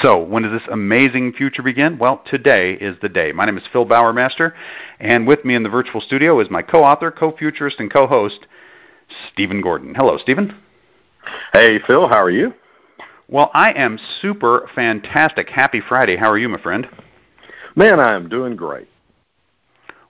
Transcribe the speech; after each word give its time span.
So, 0.00 0.18
when 0.18 0.42
does 0.42 0.52
this 0.52 0.68
amazing 0.72 1.34
future 1.34 1.62
begin? 1.62 1.98
Well, 1.98 2.22
today 2.24 2.72
is 2.72 2.96
the 3.02 3.10
day. 3.10 3.30
My 3.32 3.44
name 3.44 3.58
is 3.58 3.64
Phil 3.70 3.84
Bowermaster, 3.84 4.54
and 4.98 5.26
with 5.26 5.44
me 5.44 5.54
in 5.54 5.64
the 5.64 5.68
virtual 5.68 6.00
studio 6.00 6.40
is 6.40 6.48
my 6.50 6.62
co-author, 6.62 7.10
co-futurist, 7.10 7.78
and 7.78 7.92
co-host, 7.92 8.46
Stephen 9.30 9.60
Gordon. 9.60 9.94
Hello, 9.94 10.16
Stephen. 10.16 10.58
Hey, 11.52 11.78
Phil. 11.86 12.08
How 12.08 12.22
are 12.22 12.30
you? 12.30 12.54
Well, 13.28 13.50
I 13.52 13.72
am 13.72 13.98
super 14.20 14.68
fantastic. 14.74 15.50
Happy 15.50 15.82
Friday. 15.86 16.16
How 16.16 16.30
are 16.30 16.38
you, 16.38 16.48
my 16.48 16.60
friend? 16.60 16.88
Man, 17.76 18.00
I 18.00 18.14
am 18.14 18.30
doing 18.30 18.56
great. 18.56 18.88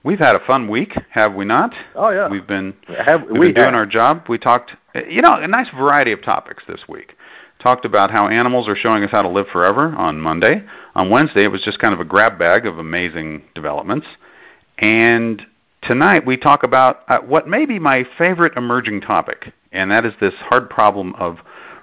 We've 0.05 0.19
had 0.19 0.37
a 0.37 0.45
fun 0.47 0.69
week, 0.69 0.95
have 1.11 1.35
we 1.35 1.45
not? 1.45 1.75
Oh 1.95 2.11
yeah, 2.11 2.29
we've 2.29 2.47
been 2.47 2.75
have, 3.05 3.23
we've 3.23 3.39
we 3.39 3.53
been 3.53 3.65
doing 3.65 3.75
our 3.75 3.87
job. 3.87 4.27
We 4.29 4.37
talked, 4.37 4.73
you 5.09 5.23
know, 5.23 5.35
a 5.35 5.47
nice 5.47 5.69
variety 5.71 6.11
of 6.11 6.23
topics 6.23 6.65
this 6.67 6.89
week. 6.89 7.15
Talked 7.63 7.85
about 7.85 8.11
how 8.11 8.27
animals 8.27 8.67
are 8.67 8.75
showing 8.75 9.05
us 9.05 9.11
how 9.13 9.23
to 9.23 9.29
live 9.29 9.47
forever 9.53 9.95
on 9.95 10.21
Monday. 10.21 10.65
On 10.97 11.11
Wednesday, 11.11 11.45
it 11.45 11.53
was 11.53 11.63
just 11.63 11.79
kind 11.79 11.95
of 11.95 12.01
a 12.01 12.05
grab 12.05 12.37
bag 12.37 12.67
of 12.67 12.79
amazing 12.79 13.45
developments. 13.55 14.09
And 14.79 15.47
tonight, 15.81 16.27
we 16.27 16.37
talk 16.37 16.65
about 16.65 17.05
uh, 17.07 17.21
what 17.21 17.47
may 17.47 17.65
be 17.65 17.79
my 17.79 18.05
favorite 18.19 18.57
emerging 18.57 19.03
topic, 19.03 19.53
and 19.71 19.93
that 19.93 20.05
is 20.05 20.13
this 20.21 20.35
hard 20.41 20.71
problem 20.71 21.15
of 21.15 21.39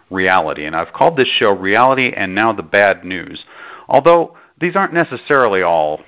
reality. 0.10 0.66
And 0.66 0.76
I've 0.76 0.92
called 0.92 1.16
this 1.16 1.30
show 1.30 1.56
Reality 1.56 2.12
and 2.14 2.36
Now 2.36 2.52
the 2.52 2.62
Bad 2.62 3.06
News. 3.06 3.46
Although 3.88 4.36
these 4.60 4.76
aren't 4.76 4.94
necessarily 4.94 5.62
all 5.62 6.02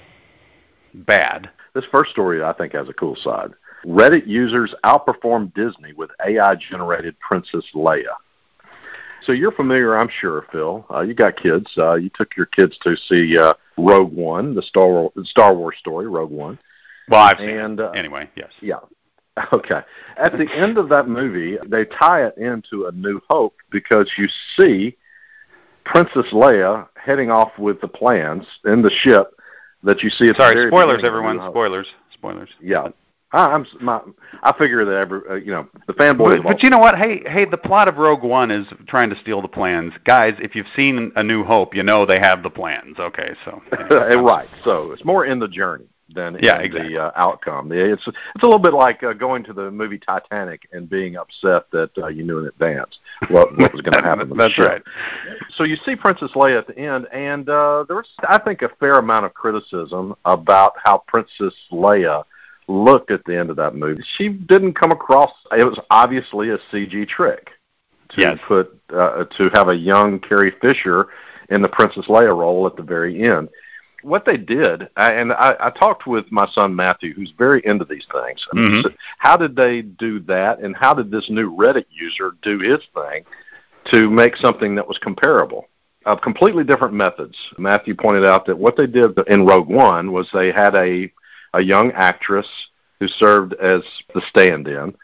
bad. 0.93 1.49
This 1.73 1.85
first 1.93 2.11
story, 2.11 2.43
I 2.43 2.51
think, 2.51 2.73
has 2.73 2.89
a 2.89 2.93
cool 2.93 3.15
side. 3.15 3.51
Reddit 3.85 4.27
users 4.27 4.75
outperform 4.83 5.53
Disney 5.53 5.93
with 5.93 6.09
AI-generated 6.21 7.17
Princess 7.21 7.63
Leia. 7.73 8.17
So 9.23 9.31
you're 9.33 9.51
familiar, 9.51 9.97
I'm 9.97 10.09
sure, 10.09 10.45
Phil. 10.51 10.85
Uh, 10.89 11.01
you 11.01 11.13
got 11.13 11.35
kids. 11.37 11.69
Uh, 11.77 11.95
you 11.95 12.09
took 12.15 12.35
your 12.35 12.47
kids 12.47 12.77
to 12.83 12.95
see 13.07 13.37
uh, 13.37 13.53
Rogue 13.77 14.13
One, 14.13 14.55
the 14.55 14.61
Star 14.63 14.87
Wars, 14.87 15.11
Star 15.29 15.53
Wars 15.53 15.75
story, 15.79 16.07
Rogue 16.07 16.31
One. 16.31 16.57
Well, 17.07 17.21
I've 17.21 17.37
seen 17.37 17.49
and 17.49 17.79
it. 17.79 17.85
uh, 17.85 17.91
anyway. 17.91 18.29
Yes. 18.35 18.51
Yeah. 18.61 18.75
Okay. 19.53 19.79
At 20.17 20.33
the 20.33 20.45
end 20.53 20.77
of 20.77 20.89
that 20.89 21.07
movie, 21.07 21.57
they 21.65 21.85
tie 21.85 22.25
it 22.25 22.35
into 22.37 22.87
A 22.87 22.91
New 22.91 23.21
Hope 23.29 23.55
because 23.71 24.11
you 24.17 24.27
see 24.59 24.97
Princess 25.85 26.25
Leia 26.33 26.87
heading 26.95 27.31
off 27.31 27.57
with 27.57 27.79
the 27.79 27.87
plans 27.87 28.45
in 28.65 28.81
the 28.81 28.89
ship 28.91 29.33
that 29.83 30.03
you 30.03 30.09
see 30.09 30.27
at 30.27 30.37
the 30.37 30.43
Sorry, 30.51 30.67
spoilers, 30.67 30.97
beginning 30.97 30.99
of 30.99 31.03
A 31.03 31.07
everyone. 31.07 31.51
Spoilers. 31.51 31.87
Spoilers. 32.13 32.49
Yeah. 32.61 32.89
I, 33.33 33.45
I'm 33.47 33.65
my, 33.79 34.01
I 34.43 34.57
figure 34.57 34.83
that 34.85 34.95
every 34.95 35.21
uh, 35.29 35.35
you 35.35 35.51
know 35.51 35.67
the 35.87 35.93
fanboys. 35.93 36.43
But, 36.43 36.53
but 36.53 36.63
you 36.63 36.69
know 36.69 36.79
what? 36.79 36.97
Hey, 36.97 37.23
hey, 37.25 37.45
the 37.45 37.57
plot 37.57 37.87
of 37.87 37.97
Rogue 37.97 38.23
One 38.23 38.51
is 38.51 38.67
trying 38.87 39.09
to 39.09 39.19
steal 39.19 39.41
the 39.41 39.47
plans, 39.47 39.93
guys. 40.05 40.33
If 40.39 40.55
you've 40.55 40.67
seen 40.75 41.11
A 41.15 41.23
New 41.23 41.43
Hope, 41.43 41.75
you 41.75 41.83
know 41.83 42.05
they 42.05 42.19
have 42.21 42.43
the 42.43 42.49
plans. 42.49 42.97
Okay, 42.99 43.33
so 43.45 43.61
right. 44.21 44.49
So 44.63 44.91
it's 44.91 45.05
more 45.05 45.25
in 45.25 45.39
the 45.39 45.47
journey 45.47 45.85
than 46.13 46.37
Yeah, 46.41 46.59
in 46.59 46.65
exactly. 46.65 46.93
the 46.93 47.03
uh, 47.03 47.11
outcome. 47.15 47.71
It's 47.71 48.05
it's 48.05 48.43
a 48.43 48.45
little 48.45 48.59
bit 48.59 48.73
like 48.73 49.03
uh, 49.03 49.13
going 49.13 49.43
to 49.45 49.53
the 49.53 49.71
movie 49.71 49.97
Titanic 49.97 50.67
and 50.73 50.89
being 50.89 51.15
upset 51.15 51.71
that 51.71 51.91
uh, 51.97 52.07
you 52.07 52.23
knew 52.23 52.39
in 52.39 52.47
advance 52.47 52.99
what 53.29 53.57
what 53.57 53.71
was 53.71 53.81
going 53.81 53.93
to 54.01 54.03
happen. 54.03 54.31
That's 54.35 54.57
right. 54.57 54.81
So 55.55 55.63
you 55.63 55.77
see 55.85 55.95
Princess 55.95 56.31
Leia 56.35 56.57
at 56.57 56.67
the 56.67 56.77
end, 56.77 57.07
and 57.13 57.47
uh, 57.47 57.85
there 57.87 57.95
was, 57.95 58.09
I 58.27 58.39
think, 58.39 58.61
a 58.61 58.69
fair 58.79 58.95
amount 58.95 59.25
of 59.25 59.33
criticism 59.33 60.15
about 60.25 60.73
how 60.83 61.03
Princess 61.07 61.53
Leia 61.71 62.25
looked 62.71 63.11
at 63.11 63.23
the 63.25 63.37
end 63.37 63.49
of 63.49 63.55
that 63.57 63.75
movie. 63.75 64.03
She 64.17 64.29
didn't 64.29 64.73
come 64.73 64.91
across. 64.91 65.31
It 65.51 65.65
was 65.65 65.79
obviously 65.89 66.49
a 66.49 66.57
CG 66.71 67.07
trick 67.07 67.49
to 68.09 68.21
Yes. 68.21 68.39
put 68.47 68.77
uh, 68.93 69.25
to 69.37 69.49
have 69.53 69.69
a 69.69 69.75
young 69.75 70.19
Carrie 70.19 70.53
Fisher 70.61 71.07
in 71.49 71.61
the 71.61 71.67
Princess 71.69 72.05
Leia 72.07 72.35
role 72.35 72.65
at 72.67 72.75
the 72.75 72.83
very 72.83 73.23
end. 73.23 73.49
What 74.03 74.25
they 74.25 74.37
did, 74.37 74.89
I- 74.97 75.13
and 75.13 75.31
I, 75.31 75.55
I 75.59 75.69
talked 75.69 76.07
with 76.07 76.31
my 76.31 76.47
son 76.53 76.75
Matthew, 76.75 77.13
who's 77.13 77.31
very 77.37 77.61
into 77.65 77.85
these 77.85 78.05
things. 78.11 78.43
Mhm. 78.55 78.83
So 78.83 78.89
How 79.17 79.37
did 79.37 79.55
they 79.55 79.81
do 79.83 80.19
that, 80.21 80.59
and 80.59 80.75
how 80.75 80.93
did 80.93 81.11
this 81.11 81.29
new 81.29 81.55
Reddit 81.55 81.85
user 81.91 82.31
do 82.41 82.57
his 82.59 82.79
thing 82.95 83.23
to 83.91 84.09
make 84.09 84.35
something 84.37 84.75
that 84.75 84.87
was 84.87 84.97
comparable? 84.97 85.67
Of 86.05 86.19
completely 86.21 86.63
different 86.63 86.95
methods. 86.95 87.37
Matthew 87.59 87.93
pointed 87.93 88.25
out 88.25 88.45
that 88.47 88.57
what 88.57 88.75
they 88.75 88.87
did 88.87 89.17
in 89.27 89.45
Rogue 89.45 89.69
One 89.69 90.11
was 90.11 90.27
they 90.33 90.51
had 90.51 90.73
a 90.73 91.11
a 91.53 91.61
young 91.61 91.91
actress 91.91 92.47
who 92.99 93.07
served 93.07 93.53
as 93.53 93.81
the 94.13 94.21
stand-in, 94.29 94.95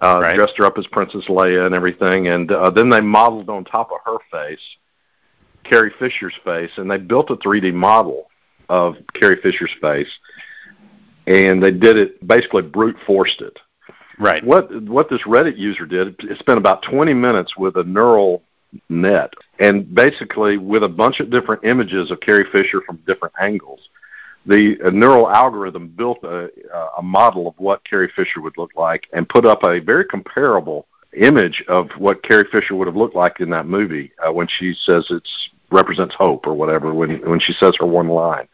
uh, 0.00 0.18
Right. 0.22 0.36
dressed 0.36 0.56
her 0.58 0.66
up 0.66 0.76
as 0.78 0.86
Princess 0.88 1.26
Leia 1.28 1.66
and 1.66 1.74
everything, 1.74 2.28
and 2.28 2.50
uh, 2.50 2.70
then 2.70 2.88
they 2.88 3.00
modeled 3.00 3.48
on 3.48 3.64
top 3.64 3.90
of 3.92 3.98
her 4.04 4.18
face 4.30 4.60
Carrie 5.62 5.94
Fisher's 5.98 6.34
face, 6.44 6.70
and 6.76 6.90
they 6.90 6.98
built 6.98 7.30
a 7.30 7.36
3D 7.36 7.72
model 7.72 8.28
of 8.68 8.96
Carrie 9.14 9.40
Fisher's 9.42 9.74
face, 9.80 10.10
and 11.26 11.62
they 11.62 11.70
did 11.70 11.96
it 11.96 12.26
basically 12.26 12.62
brute 12.62 12.96
forced 13.06 13.40
it. 13.40 13.58
Right. 14.18 14.44
What 14.44 14.70
what 14.82 15.08
this 15.08 15.22
Reddit 15.22 15.56
user 15.56 15.86
did, 15.86 16.16
it 16.20 16.38
spent 16.38 16.58
about 16.58 16.82
20 16.82 17.14
minutes 17.14 17.56
with 17.56 17.76
a 17.76 17.82
neural 17.84 18.42
net, 18.88 19.32
and 19.58 19.92
basically 19.92 20.56
with 20.56 20.84
a 20.84 20.88
bunch 20.88 21.20
of 21.20 21.30
different 21.30 21.64
images 21.64 22.10
of 22.10 22.20
Carrie 22.20 22.46
Fisher 22.52 22.80
from 22.86 22.96
different 23.06 23.34
angles. 23.40 23.88
The 24.46 24.90
neural 24.92 25.30
algorithm 25.30 25.88
built 25.88 26.22
a, 26.22 26.50
a 26.98 27.02
model 27.02 27.48
of 27.48 27.54
what 27.58 27.84
Carrie 27.84 28.12
Fisher 28.14 28.40
would 28.40 28.58
look 28.58 28.72
like, 28.76 29.08
and 29.12 29.28
put 29.28 29.46
up 29.46 29.64
a 29.64 29.80
very 29.80 30.04
comparable 30.04 30.86
image 31.16 31.64
of 31.68 31.88
what 31.98 32.22
Carrie 32.22 32.48
Fisher 32.50 32.74
would 32.74 32.86
have 32.86 32.96
looked 32.96 33.14
like 33.14 33.40
in 33.40 33.50
that 33.50 33.66
movie 33.66 34.12
uh, 34.26 34.32
when 34.32 34.48
she 34.48 34.74
says 34.84 35.06
it 35.10 35.26
represents 35.70 36.14
hope 36.14 36.46
or 36.46 36.54
whatever 36.54 36.92
when 36.92 37.20
when 37.28 37.40
she 37.40 37.52
says 37.54 37.74
her 37.78 37.86
one 37.86 38.08
line. 38.08 38.46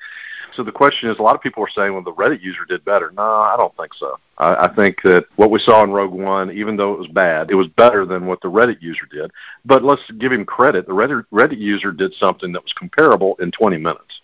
So 0.54 0.64
the 0.64 0.72
question 0.72 1.08
is, 1.08 1.18
a 1.18 1.22
lot 1.22 1.36
of 1.36 1.42
people 1.42 1.62
are 1.62 1.70
saying, 1.70 1.92
well, 1.92 2.02
the 2.02 2.12
Reddit 2.12 2.42
user 2.42 2.64
did 2.68 2.84
better. 2.84 3.12
No, 3.12 3.22
I 3.22 3.56
don't 3.56 3.76
think 3.76 3.94
so. 3.94 4.18
I, 4.38 4.66
I 4.66 4.74
think 4.74 5.00
that 5.04 5.26
what 5.36 5.50
we 5.50 5.60
saw 5.60 5.84
in 5.84 5.90
Rogue 5.90 6.12
One, 6.12 6.50
even 6.50 6.76
though 6.76 6.92
it 6.92 6.98
was 6.98 7.08
bad, 7.08 7.50
it 7.50 7.54
was 7.54 7.68
better 7.68 8.04
than 8.04 8.26
what 8.26 8.40
the 8.40 8.50
Reddit 8.50 8.82
user 8.82 9.06
did. 9.10 9.30
But 9.64 9.84
let's 9.84 10.02
give 10.18 10.32
him 10.32 10.44
credit. 10.44 10.86
The 10.86 10.92
Reddit, 10.92 11.24
Reddit 11.32 11.58
user 11.58 11.92
did 11.92 12.12
something 12.14 12.52
that 12.52 12.62
was 12.62 12.72
comparable 12.72 13.36
in 13.40 13.52
20 13.52 13.78
minutes. 13.78 14.20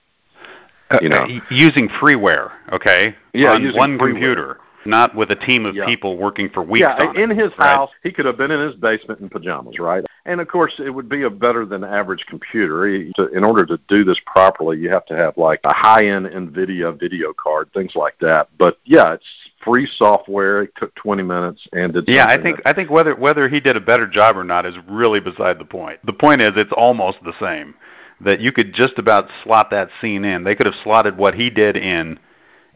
You 1.00 1.08
know. 1.08 1.24
Uh, 1.24 1.40
using 1.50 1.88
freeware, 1.88 2.52
okay? 2.72 3.16
Yeah, 3.32 3.52
on 3.52 3.74
one 3.74 3.98
freeware. 3.98 4.10
computer, 4.10 4.58
not 4.84 5.16
with 5.16 5.30
a 5.30 5.34
team 5.34 5.66
of 5.66 5.74
Yeah. 5.74 5.84
people 5.84 6.16
working 6.16 6.48
for 6.48 6.62
weeks. 6.62 6.86
yeah, 6.86 7.08
on 7.08 7.16
it, 7.16 7.22
in 7.22 7.30
his 7.30 7.50
right? 7.58 7.70
house, 7.70 7.90
he 8.04 8.12
could 8.12 8.24
have 8.24 8.36
been 8.36 8.52
in 8.52 8.60
his 8.60 8.76
basement 8.76 9.20
in 9.20 9.28
pajamas, 9.28 9.80
right? 9.80 10.04
And 10.26 10.40
of 10.40 10.46
course, 10.48 10.74
it 10.78 10.90
would 10.90 11.08
be 11.08 11.22
a 11.22 11.30
better 11.30 11.64
than 11.66 11.82
average 11.82 12.24
computer. 12.26 12.86
In 12.86 13.44
order 13.44 13.66
to 13.66 13.78
do 13.88 14.04
this 14.04 14.18
properly, 14.26 14.78
you 14.78 14.88
have 14.90 15.04
to 15.06 15.16
have 15.16 15.36
like 15.36 15.60
a 15.64 15.74
high-end 15.74 16.26
NVIDIA 16.26 16.98
video 16.98 17.32
card, 17.32 17.68
things 17.72 17.96
like 17.96 18.16
that. 18.20 18.48
But 18.56 18.78
yeah, 18.84 19.14
it's 19.14 19.26
free 19.64 19.86
software. 19.96 20.62
It 20.62 20.70
took 20.76 20.94
20 20.94 21.22
minutes 21.24 21.66
and 21.72 21.92
did. 21.92 22.04
Yeah, 22.08 22.26
I 22.28 22.36
think 22.40 22.58
that- 22.58 22.68
I 22.68 22.72
think 22.72 22.90
whether 22.90 23.14
whether 23.16 23.48
he 23.48 23.58
did 23.58 23.76
a 23.76 23.80
better 23.80 24.06
job 24.06 24.36
or 24.36 24.44
not 24.44 24.66
is 24.66 24.76
really 24.88 25.18
beside 25.20 25.58
the 25.58 25.64
point. 25.64 25.98
The 26.04 26.12
point 26.12 26.42
is 26.42 26.52
it's 26.56 26.72
almost 26.72 27.18
the 27.24 27.34
same. 27.40 27.74
That 28.20 28.40
you 28.40 28.52
could 28.52 28.72
just 28.72 28.98
about 28.98 29.28
slot 29.44 29.70
that 29.70 29.88
scene 30.00 30.24
in. 30.24 30.44
They 30.44 30.54
could 30.54 30.66
have 30.66 30.76
slotted 30.82 31.16
what 31.16 31.34
he 31.34 31.50
did 31.50 31.76
in, 31.76 32.18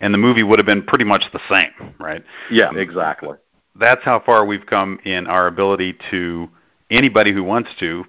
and 0.00 0.14
the 0.14 0.18
movie 0.18 0.42
would 0.42 0.58
have 0.58 0.66
been 0.66 0.82
pretty 0.82 1.04
much 1.04 1.24
the 1.32 1.40
same, 1.50 1.94
right? 1.98 2.22
Yeah, 2.50 2.70
exactly. 2.74 3.36
That's 3.74 4.02
how 4.04 4.20
far 4.20 4.44
we've 4.44 4.66
come 4.66 4.98
in 5.04 5.26
our 5.26 5.46
ability 5.46 5.96
to 6.10 6.48
anybody 6.90 7.32
who 7.32 7.44
wants 7.44 7.70
to 7.80 8.04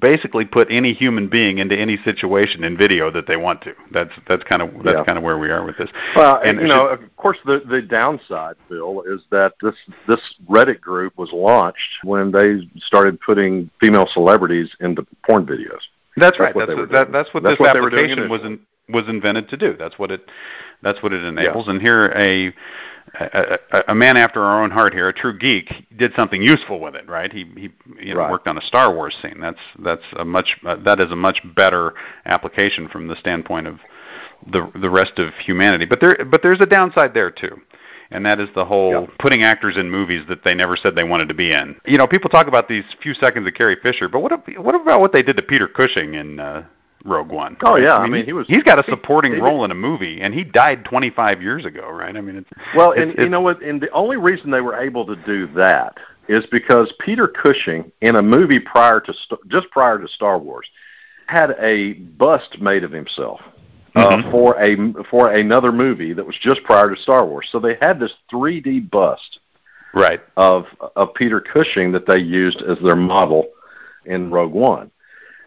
basically 0.00 0.44
put 0.44 0.68
any 0.70 0.92
human 0.94 1.28
being 1.28 1.58
into 1.58 1.76
any 1.78 1.98
situation 1.98 2.64
in 2.64 2.76
video 2.76 3.10
that 3.10 3.26
they 3.26 3.36
want 3.36 3.60
to. 3.62 3.74
That's 3.90 4.12
that's 4.28 4.42
kind 4.44 4.62
of 4.62 4.70
that's 4.84 4.96
Yeah. 4.98 5.04
kind 5.04 5.18
of 5.18 5.24
where 5.24 5.38
we 5.38 5.50
are 5.50 5.64
with 5.64 5.76
this. 5.76 5.90
Well, 6.16 6.40
And 6.44 6.60
you 6.60 6.66
know, 6.66 6.86
of 6.86 7.00
course, 7.16 7.38
the 7.44 7.62
the 7.68 7.82
downside, 7.82 8.54
Phil, 8.68 9.02
is 9.06 9.22
that 9.30 9.54
this 9.60 9.74
this 10.06 10.20
Reddit 10.48 10.80
group 10.80 11.18
was 11.18 11.30
launched 11.32 11.98
when 12.04 12.30
they 12.30 12.68
started 12.78 13.20
putting 13.20 13.70
female 13.80 14.06
celebrities 14.06 14.70
into 14.80 15.06
porn 15.26 15.44
videos. 15.46 15.80
That's 16.16 16.38
right. 16.38 16.54
what 16.54 16.66
That's 16.68 16.78
what, 16.78 16.90
that, 16.92 17.12
that's 17.12 17.34
what 17.34 17.42
That's 17.42 17.52
this 17.58 17.60
what 17.60 17.74
they 17.74 17.80
were 17.80 17.90
doing 17.90 18.10
application 18.10 18.28
was 18.30 18.42
in, 18.42 18.60
was 18.88 19.04
invented 19.08 19.48
to 19.50 19.56
do. 19.56 19.76
That's 19.78 19.98
what 19.98 20.10
it 20.10 20.28
that's 20.82 21.02
what 21.02 21.12
it 21.12 21.22
enables. 21.24 21.68
And 21.68 21.80
here 21.80 22.04
a, 22.16 22.52
a 23.18 23.58
a- 23.72 23.82
a 23.88 23.94
man 23.94 24.16
after 24.16 24.42
our 24.42 24.62
own 24.62 24.70
heart 24.70 24.92
here, 24.94 25.08
a 25.08 25.12
true 25.12 25.36
geek, 25.38 25.86
did 25.96 26.12
something 26.16 26.42
useful 26.42 26.80
with 26.80 26.94
it. 26.94 27.08
Right? 27.08 27.32
He 27.32 27.44
he 27.56 27.70
you 28.00 28.14
know 28.14 28.20
Right. 28.20 28.30
worked 28.30 28.48
on 28.48 28.58
a 28.58 28.62
Star 28.62 28.92
Wars 28.94 29.16
scene. 29.22 29.38
That's 29.40 29.60
that's 29.78 30.02
a 30.16 30.24
much 30.24 30.56
uh, 30.66 30.76
that 30.84 31.00
is 31.00 31.10
a 31.10 31.16
much 31.16 31.40
better 31.56 31.94
application 32.26 32.88
from 32.88 33.08
the 33.08 33.16
standpoint 33.16 33.66
of 33.66 33.78
the 34.52 34.70
the 34.80 34.90
rest 34.90 35.18
of 35.18 35.32
humanity. 35.44 35.84
But 35.86 36.00
there 36.00 36.16
but 36.30 36.42
there's 36.42 36.60
a 36.60 36.66
downside 36.66 37.14
there 37.14 37.30
too. 37.30 37.60
And 38.12 38.26
that 38.26 38.38
is 38.40 38.48
the 38.54 38.64
whole 38.64 38.92
Yep. 38.92 39.10
putting 39.18 39.42
actors 39.42 39.76
in 39.76 39.90
movies 39.90 40.22
that 40.28 40.44
they 40.44 40.54
never 40.54 40.76
said 40.76 40.94
they 40.94 41.04
wanted 41.04 41.28
to 41.28 41.34
be 41.34 41.50
in. 41.52 41.76
You 41.86 41.98
know, 41.98 42.06
people 42.06 42.28
talk 42.30 42.46
about 42.46 42.68
these 42.68 42.84
few 43.02 43.14
seconds 43.14 43.46
of 43.46 43.54
Carrie 43.54 43.76
Fisher, 43.82 44.08
but 44.08 44.20
what 44.20 44.32
what 44.58 44.74
about 44.74 45.00
what 45.00 45.12
they 45.12 45.22
did 45.22 45.36
to 45.38 45.42
Peter 45.42 45.66
Cushing 45.66 46.14
in 46.14 46.38
uh, 46.38 46.64
Rogue 47.04 47.30
One? 47.30 47.56
Oh, 47.64 47.76
yeah, 47.76 47.96
I 47.96 48.06
mean, 48.06 48.24
he 48.24 48.32
was- 48.32 48.46
he's 48.46 48.62
got 48.62 48.78
a 48.78 48.84
supporting 48.90 49.40
role 49.40 49.64
in 49.64 49.70
a 49.70 49.74
movie, 49.74 50.20
and 50.20 50.32
he 50.34 50.44
died 50.44 50.84
25 50.84 51.42
years 51.42 51.64
ago, 51.64 51.88
right? 51.90 52.16
I 52.16 52.20
mean, 52.20 52.36
it's 52.36 52.50
Well, 52.74 52.92
it's- 52.92 53.14
and 53.16 53.24
you 53.24 53.28
know 53.30 53.40
what? 53.40 53.60
And 53.62 53.80
the 53.80 53.90
only 53.90 54.16
reason 54.18 54.50
they 54.50 54.60
were 54.60 54.76
able 54.76 55.06
to 55.06 55.16
do 55.16 55.46
that 55.54 55.98
is 56.28 56.46
because 56.46 56.92
Peter 57.00 57.26
Cushing, 57.26 57.90
in 58.00 58.14
a 58.16 58.22
movie 58.22 58.60
prior 58.60 59.00
to 59.00 59.12
St- 59.12 59.48
just 59.48 59.70
prior 59.70 59.98
to 59.98 60.06
Star 60.06 60.38
Wars, 60.38 60.70
had 61.26 61.56
a 61.58 61.94
bust 61.94 62.60
made 62.60 62.84
of 62.84 62.92
himself 62.92 63.40
uh, 63.94 64.16
Mhm. 64.16 64.30
for 64.30 64.56
a 64.58 65.04
for 65.04 65.30
another 65.32 65.72
movie 65.72 66.12
that 66.12 66.26
was 66.26 66.36
just 66.38 66.62
prior 66.64 66.90
to 66.94 67.00
Star 67.00 67.24
Wars. 67.26 67.48
So 67.50 67.58
they 67.58 67.76
had 67.80 68.00
this 68.00 68.14
3D 68.30 68.80
bust 68.80 69.40
right. 69.94 70.20
of 70.36 70.66
of 70.96 71.14
Peter 71.14 71.40
Cushing 71.40 71.92
that 71.92 72.06
they 72.06 72.18
used 72.18 72.62
as 72.62 72.78
their 72.80 72.96
model 72.96 73.48
in 74.06 74.30
Rogue 74.30 74.52
One. 74.52 74.90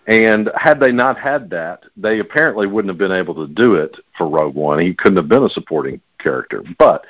And 0.07 0.51
had 0.55 0.79
they 0.79 0.91
not 0.91 1.17
had 1.17 1.49
that, 1.49 1.83
they 1.97 2.19
apparently 2.19 2.67
wouldn't 2.67 2.89
have 2.91 2.99
been 2.99 3.11
able 3.11 3.33
to 3.35 3.47
do 3.47 3.75
it 3.75 3.95
for 4.15 4.27
Rogue 4.27 4.53
One. 4.53 4.77
He 4.79 4.93
couldn't 4.93 5.17
have 5.17 5.27
been 5.29 5.43
a 5.43 5.49
supporting 5.49 5.99
character. 6.19 6.63
But 6.77 7.05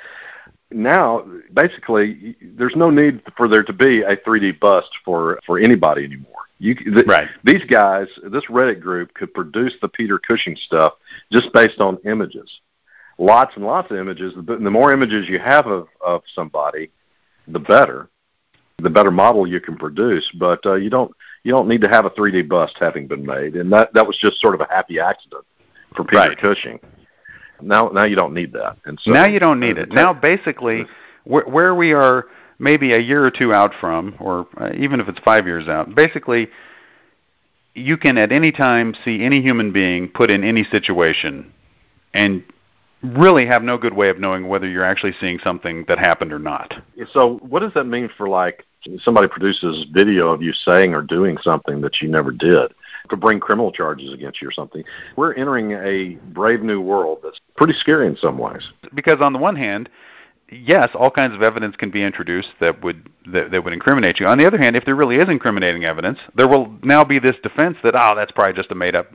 now, 0.70 1.24
basically, 1.52 2.36
there's 2.42 2.74
no 2.76 2.90
need 2.90 3.22
for 3.36 3.48
there 3.48 3.62
to 3.62 3.72
be 3.72 4.02
a 4.02 4.16
3D 4.16 4.58
bust 4.60 4.88
for 5.04 5.38
for 5.46 5.58
anybody 5.58 6.04
anymore. 6.04 6.32
You 6.58 6.74
th- 6.74 7.06
Right. 7.06 7.28
these 7.44 7.64
guys, 7.64 8.08
this 8.24 8.44
Reddit 8.46 8.80
group, 8.80 9.12
could 9.14 9.32
produce 9.34 9.74
the 9.80 9.88
Peter 9.88 10.18
Cushing 10.18 10.56
stuff 10.56 10.94
just 11.32 11.52
based 11.52 11.80
on 11.80 11.98
images, 12.04 12.60
lots 13.18 13.54
and 13.56 13.64
lots 13.64 13.90
of 13.90 13.98
images. 13.98 14.34
The, 14.34 14.56
the 14.56 14.70
more 14.70 14.92
images 14.92 15.28
you 15.28 15.38
have 15.38 15.66
of 15.66 15.88
of 16.04 16.22
somebody, 16.34 16.90
the 17.46 17.60
better, 17.60 18.08
the 18.78 18.90
better 18.90 19.10
model 19.10 19.46
you 19.46 19.60
can 19.60 19.76
produce. 19.76 20.28
But 20.38 20.64
uh, 20.66 20.74
you 20.74 20.90
don't 20.90 21.12
you 21.44 21.52
don't 21.52 21.68
need 21.68 21.82
to 21.82 21.88
have 21.88 22.06
a 22.06 22.10
3D 22.10 22.48
bust 22.48 22.76
having 22.80 23.06
been 23.06 23.24
made, 23.24 23.54
and 23.54 23.72
that 23.72 23.92
that 23.94 24.06
was 24.06 24.16
just 24.18 24.40
sort 24.40 24.54
of 24.54 24.60
a 24.62 24.66
happy 24.68 24.98
accident 24.98 25.44
for 25.94 26.04
Peter 26.04 26.18
Right. 26.30 26.38
Cushing. 26.38 26.80
Now 27.60 27.88
now 27.88 28.04
you 28.04 28.16
don't 28.16 28.34
need 28.34 28.52
that, 28.52 28.76
and 28.84 28.98
so 29.00 29.10
now 29.10 29.26
you 29.26 29.38
don't 29.38 29.60
need 29.60 29.78
it. 29.78 29.90
Now, 29.90 30.12
basically, 30.12 30.86
where, 31.24 31.44
where 31.44 31.74
we 31.74 31.92
are 31.92 32.26
maybe 32.58 32.92
a 32.92 33.00
year 33.00 33.24
or 33.24 33.30
two 33.30 33.52
out 33.52 33.72
from, 33.80 34.16
or 34.18 34.46
uh, 34.58 34.70
even 34.78 35.00
if 35.00 35.08
it's 35.08 35.18
five 35.20 35.46
years 35.46 35.68
out, 35.68 35.94
basically, 35.94 36.48
you 37.74 37.96
can 37.96 38.18
at 38.18 38.32
any 38.32 38.52
time 38.52 38.94
see 39.04 39.22
any 39.22 39.40
human 39.40 39.72
being 39.72 40.08
put 40.08 40.30
in 40.30 40.44
any 40.44 40.64
situation, 40.64 41.52
and 42.14 42.42
really 43.02 43.46
have 43.46 43.62
no 43.62 43.78
good 43.78 43.94
way 43.94 44.08
of 44.08 44.18
knowing 44.18 44.48
whether 44.48 44.68
you're 44.68 44.84
actually 44.84 45.14
seeing 45.20 45.38
something 45.38 45.84
that 45.88 45.98
happened 45.98 46.32
or 46.32 46.38
not. 46.38 46.74
So 47.12 47.36
what 47.38 47.60
does 47.60 47.72
that 47.74 47.84
mean 47.84 48.08
for 48.16 48.28
like 48.28 48.64
somebody 49.00 49.28
produces 49.28 49.86
video 49.92 50.28
of 50.28 50.42
you 50.42 50.52
saying 50.52 50.94
or 50.94 51.02
doing 51.02 51.36
something 51.42 51.80
that 51.82 52.00
you 52.00 52.08
never 52.08 52.30
did 52.30 52.72
to 53.10 53.16
bring 53.16 53.40
criminal 53.40 53.72
charges 53.72 54.12
against 54.12 54.40
you 54.40 54.48
or 54.48 54.52
something? 54.52 54.84
We're 55.16 55.34
entering 55.34 55.72
a 55.72 56.16
brave 56.32 56.62
new 56.62 56.80
world 56.80 57.20
that's 57.22 57.40
pretty 57.56 57.74
scary 57.74 58.06
in 58.06 58.16
some 58.16 58.38
ways. 58.38 58.68
because 58.94 59.20
on 59.20 59.32
the 59.32 59.38
one 59.38 59.56
hand, 59.56 59.88
yes, 60.50 60.88
all 60.94 61.10
kinds 61.10 61.34
of 61.34 61.42
evidence 61.42 61.76
can 61.76 61.90
be 61.90 62.02
introduced 62.02 62.48
that 62.60 62.82
would 62.82 63.08
that, 63.32 63.50
that 63.50 63.64
would 63.64 63.72
incriminate 63.72 64.20
you. 64.20 64.26
On 64.26 64.38
the 64.38 64.46
other 64.46 64.58
hand, 64.58 64.76
if 64.76 64.84
there 64.84 64.96
really 64.96 65.16
is 65.16 65.28
incriminating 65.28 65.84
evidence, 65.84 66.18
there 66.34 66.48
will 66.48 66.74
now 66.82 67.04
be 67.04 67.18
this 67.18 67.36
defense 67.42 67.76
that 67.82 67.94
oh, 67.94 68.14
that's 68.14 68.32
probably 68.32 68.54
just 68.54 68.70
a 68.70 68.74
made 68.74 68.94
up 68.94 69.12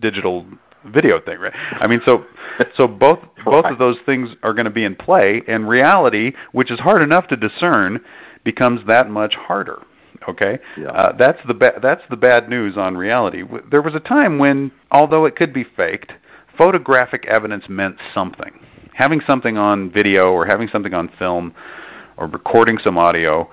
digital 0.00 0.46
video 0.84 1.20
thing, 1.20 1.38
right? 1.38 1.52
I 1.54 1.86
mean, 1.86 2.00
so 2.06 2.24
so 2.76 2.86
both 2.86 3.20
both 3.44 3.64
of 3.64 3.78
those 3.78 3.96
things 4.06 4.30
are 4.42 4.54
going 4.54 4.66
to 4.66 4.70
be 4.70 4.84
in 4.84 4.94
play, 4.96 5.42
and 5.46 5.68
reality, 5.68 6.32
which 6.52 6.70
is 6.70 6.80
hard 6.80 7.02
enough 7.02 7.26
to 7.28 7.36
discern, 7.36 8.00
becomes 8.44 8.86
that 8.86 9.10
much 9.10 9.34
harder. 9.34 9.82
Okay, 10.28 10.58
Yeah. 10.76 10.88
uh, 10.88 11.12
that's 11.16 11.40
the 11.46 11.54
ba- 11.54 11.78
that's 11.80 12.02
the 12.10 12.16
bad 12.16 12.48
news 12.50 12.76
on 12.76 12.96
reality. 12.96 13.40
W- 13.42 13.64
There 13.70 13.80
was 13.82 13.94
a 13.94 14.00
time 14.00 14.38
when, 14.38 14.70
although 14.92 15.24
it 15.24 15.34
could 15.36 15.52
be 15.54 15.64
faked, 15.64 16.12
photographic 16.56 17.24
evidence 17.26 17.68
meant 17.68 17.96
something. 18.12 18.52
Having 18.94 19.22
something 19.22 19.56
on 19.56 19.90
video 19.90 20.32
or 20.32 20.44
having 20.46 20.68
something 20.68 20.92
on 20.92 21.08
film 21.18 21.54
or 22.16 22.26
recording 22.26 22.78
some 22.78 22.98
audio, 22.98 23.48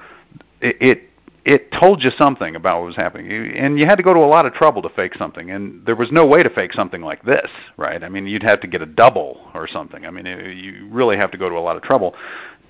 it 0.59 0.75
it, 0.81 1.01
it 1.45 1.71
told 1.71 2.03
you 2.03 2.09
something 2.17 2.55
about 2.55 2.79
what 2.79 2.87
was 2.87 2.95
happening. 2.95 3.29
You- 3.29 3.53
And 3.55 3.79
you 3.79 3.85
had 3.85 3.97
to 3.97 4.03
go 4.03 4.13
to 4.13 4.19
a 4.19 4.31
lot 4.35 4.45
of 4.47 4.53
trouble 4.53 4.81
to 4.81 4.89
fake 4.89 5.13
something, 5.15 5.51
and 5.51 5.85
there 5.85 5.95
was 5.95 6.11
no 6.11 6.25
way 6.25 6.41
to 6.41 6.49
fake 6.49 6.73
something 6.73 7.03
like 7.03 7.21
this, 7.23 7.49
right? 7.77 8.03
I 8.03 8.09
mean, 8.09 8.25
you'd 8.25 8.41
have 8.43 8.59
to 8.61 8.67
get 8.67 8.81
a 8.81 8.87
double 8.87 9.39
or 9.53 9.67
something. 9.67 10.05
I 10.07 10.09
mean, 10.09 10.25
it, 10.25 10.57
you 10.57 10.87
really 10.89 11.17
have 11.17 11.29
to 11.31 11.37
go 11.37 11.47
to 11.47 11.55
a 11.55 11.59
lot 11.67 11.75
of 11.77 11.83
trouble 11.83 12.15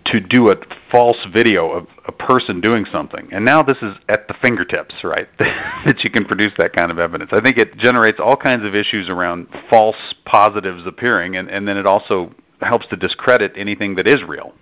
to 0.06 0.20
do 0.20 0.50
a 0.52 0.56
false 0.92 1.18
video 1.34 1.72
of 1.72 1.88
a 2.08 2.12
person 2.12 2.62
doing 2.62 2.86
something. 2.92 3.28
And 3.32 3.44
now 3.44 3.64
this 3.64 3.78
is 3.82 3.96
at 4.08 4.28
the 4.28 4.36
fingertips, 4.42 4.96
right? 5.04 5.28
that 5.40 6.04
you 6.04 6.10
can 6.10 6.26
produce 6.26 6.54
that 6.58 6.74
kind 6.74 6.92
of 6.92 7.00
evidence. 7.00 7.32
I 7.34 7.42
think 7.42 7.58
it 7.58 7.76
generates 7.78 8.20
all 8.20 8.38
kinds 8.38 8.66
of 8.66 8.76
issues 8.76 9.10
around 9.10 9.48
false 9.70 9.96
positives 10.26 10.86
appearing 10.86 11.38
and, 11.38 11.50
and 11.50 11.68
then 11.68 11.78
it 11.78 11.86
also 11.86 12.34
helps 12.62 12.88
to 12.88 12.96
discredit 12.96 13.54
anything 13.56 13.96
that 13.96 14.08
is 14.08 14.24
real 14.24 14.54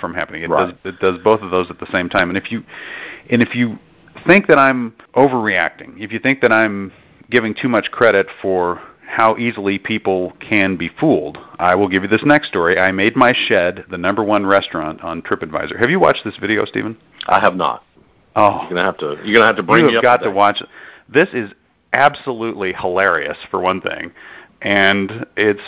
from 0.00 0.14
happening. 0.14 0.42
It 0.42 0.50
Right. 0.50 0.82
does 0.82 0.94
it 0.94 1.00
does 1.00 1.18
both 1.22 1.42
of 1.42 1.50
those 1.50 1.70
at 1.70 1.78
the 1.78 1.86
same 1.94 2.08
time. 2.08 2.28
And 2.28 2.36
if 2.36 2.50
you 2.50 2.64
and 3.30 3.42
if 3.42 3.54
you 3.54 3.78
think 4.26 4.46
that 4.48 4.58
I'm 4.58 4.94
overreacting, 5.14 6.00
if 6.00 6.12
you 6.12 6.18
think 6.18 6.40
that 6.40 6.52
I'm 6.52 6.92
giving 7.30 7.54
too 7.54 7.68
much 7.68 7.90
credit 7.90 8.28
for 8.40 8.80
how 9.06 9.36
easily 9.36 9.78
people 9.78 10.32
can 10.40 10.76
be 10.76 10.90
fooled, 11.00 11.38
I 11.58 11.74
will 11.74 11.88
give 11.88 12.02
you 12.02 12.08
this 12.08 12.24
next 12.24 12.48
story. 12.48 12.78
I 12.78 12.92
made 12.92 13.16
my 13.16 13.32
shed 13.48 13.84
the 13.90 13.96
number 13.96 14.22
one 14.22 14.44
restaurant 14.44 15.02
on 15.02 15.22
TripAdvisor. 15.22 15.78
Have 15.80 15.90
you 15.90 16.00
watched 16.00 16.24
this 16.24 16.36
video, 16.36 16.64
Stephen? 16.64 16.98
I 17.26 17.40
have 17.40 17.54
not. 17.54 17.84
Oh, 18.34 18.62
You're 18.62 18.70
gonna 18.70 18.84
have 18.84 18.98
to. 18.98 19.16
You're 19.24 19.34
gonna 19.34 19.46
have 19.46 19.56
to 19.56 19.62
bring 19.62 19.86
you 19.86 19.94
have 19.94 19.98
up 19.98 20.04
got 20.04 20.16
to, 20.18 20.24
to 20.24 20.30
watch 20.30 20.60
it. 20.60 20.68
This 21.08 21.28
is 21.32 21.50
absolutely 21.92 22.74
hilarious 22.74 23.38
for 23.50 23.60
one 23.60 23.80
thing, 23.80 24.12
and 24.60 25.24
it's 25.36 25.62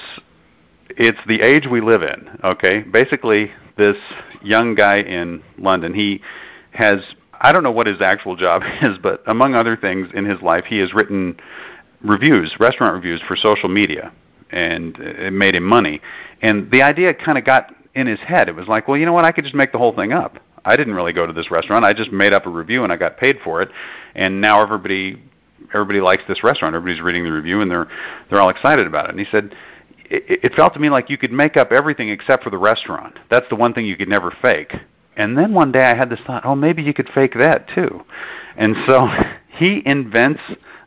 it's 0.91 1.19
the 1.27 1.41
age 1.41 1.67
we 1.71 1.81
live 1.81 2.03
in. 2.03 2.39
Okay, 2.45 2.81
basically, 2.81 3.53
this 3.77 3.97
young 4.43 4.75
guy 4.75 4.99
in 4.99 5.43
London, 5.57 5.95
he 5.95 6.21
has 6.73 6.97
I 7.41 7.53
don't 7.53 7.63
know 7.63 7.73
what 7.73 7.87
his 7.87 8.01
actual 8.03 8.37
job 8.37 8.63
is, 8.83 8.99
but 9.03 9.23
among 9.27 9.55
other 9.55 9.77
things 9.77 10.09
in 10.15 10.25
his 10.25 10.43
life, 10.43 10.65
he 10.67 10.79
has 10.79 10.93
written 10.93 11.39
reviews, 12.03 12.55
restaurant 12.61 12.95
reviews 12.95 13.21
for 13.27 13.37
social 13.37 13.69
media, 13.69 14.13
and 14.51 14.97
it 14.99 15.33
made 15.33 15.55
him 15.55 15.65
money. 15.65 16.01
And 16.43 16.71
the 16.71 16.83
idea 16.83 17.13
kind 17.15 17.39
of 17.39 17.45
got 17.45 17.75
in 17.95 18.07
his 18.07 18.21
head. 18.21 18.49
It 18.49 18.55
was 18.55 18.69
like, 18.69 18.89
well, 18.89 18.97
you 18.97 19.07
know 19.07 19.13
what? 19.13 19.25
I 19.25 19.33
could 19.33 19.45
just 19.45 19.57
make 19.57 19.73
the 19.73 19.79
whole 19.79 19.95
thing 19.95 20.13
up. 20.13 20.39
I 20.65 20.77
didn't 20.77 20.95
really 20.95 21.13
go 21.13 21.27
to 21.27 21.33
this 21.33 21.51
restaurant. 21.51 21.85
I 21.85 21.93
just 21.93 22.13
made 22.13 22.33
up 22.33 22.47
a 22.47 22.51
review 22.51 22.85
and 22.85 22.93
I 22.93 22.97
got 22.97 23.17
paid 23.17 23.39
for 23.43 23.63
it. 23.63 23.71
And 24.15 24.41
now 24.41 24.63
everybody 24.63 25.23
everybody 25.75 26.01
likes 26.01 26.23
this 26.29 26.43
restaurant. 26.43 26.75
Everybody's 26.75 27.03
reading 27.03 27.25
the 27.25 27.33
review 27.33 27.61
and 27.61 27.71
they're 27.71 27.89
they're 28.31 28.41
all 28.41 28.51
excited 28.51 28.87
about 28.87 29.07
it. 29.07 29.11
And 29.11 29.19
he 29.19 29.27
said 29.31 29.55
it, 30.05 30.41
it 30.45 30.55
felt 30.55 30.75
to 30.75 30.81
me 30.81 30.91
like 30.91 31.11
you 31.11 31.19
could 31.19 31.33
make 31.33 31.57
up 31.57 31.73
everything 31.73 32.11
except 32.11 32.45
for 32.45 32.51
the 32.51 32.59
restaurant. 32.59 33.19
That's 33.31 33.49
the 33.49 33.57
one 33.57 33.73
thing 33.73 33.87
you 33.87 33.97
could 33.97 34.09
never 34.09 34.31
fake. 34.43 34.75
And 35.17 35.37
then 35.37 35.53
one 35.53 35.73
day 35.73 35.85
I 35.85 35.97
had 35.97 36.11
this 36.11 36.21
thought, 36.27 36.45
oh, 36.45 36.55
maybe 36.55 36.83
you 36.83 36.95
could 36.95 37.09
fake 37.13 37.35
that 37.39 37.69
too. 37.75 38.05
And 38.57 38.77
so 38.87 39.09
he 39.59 39.83
invents 39.85 40.41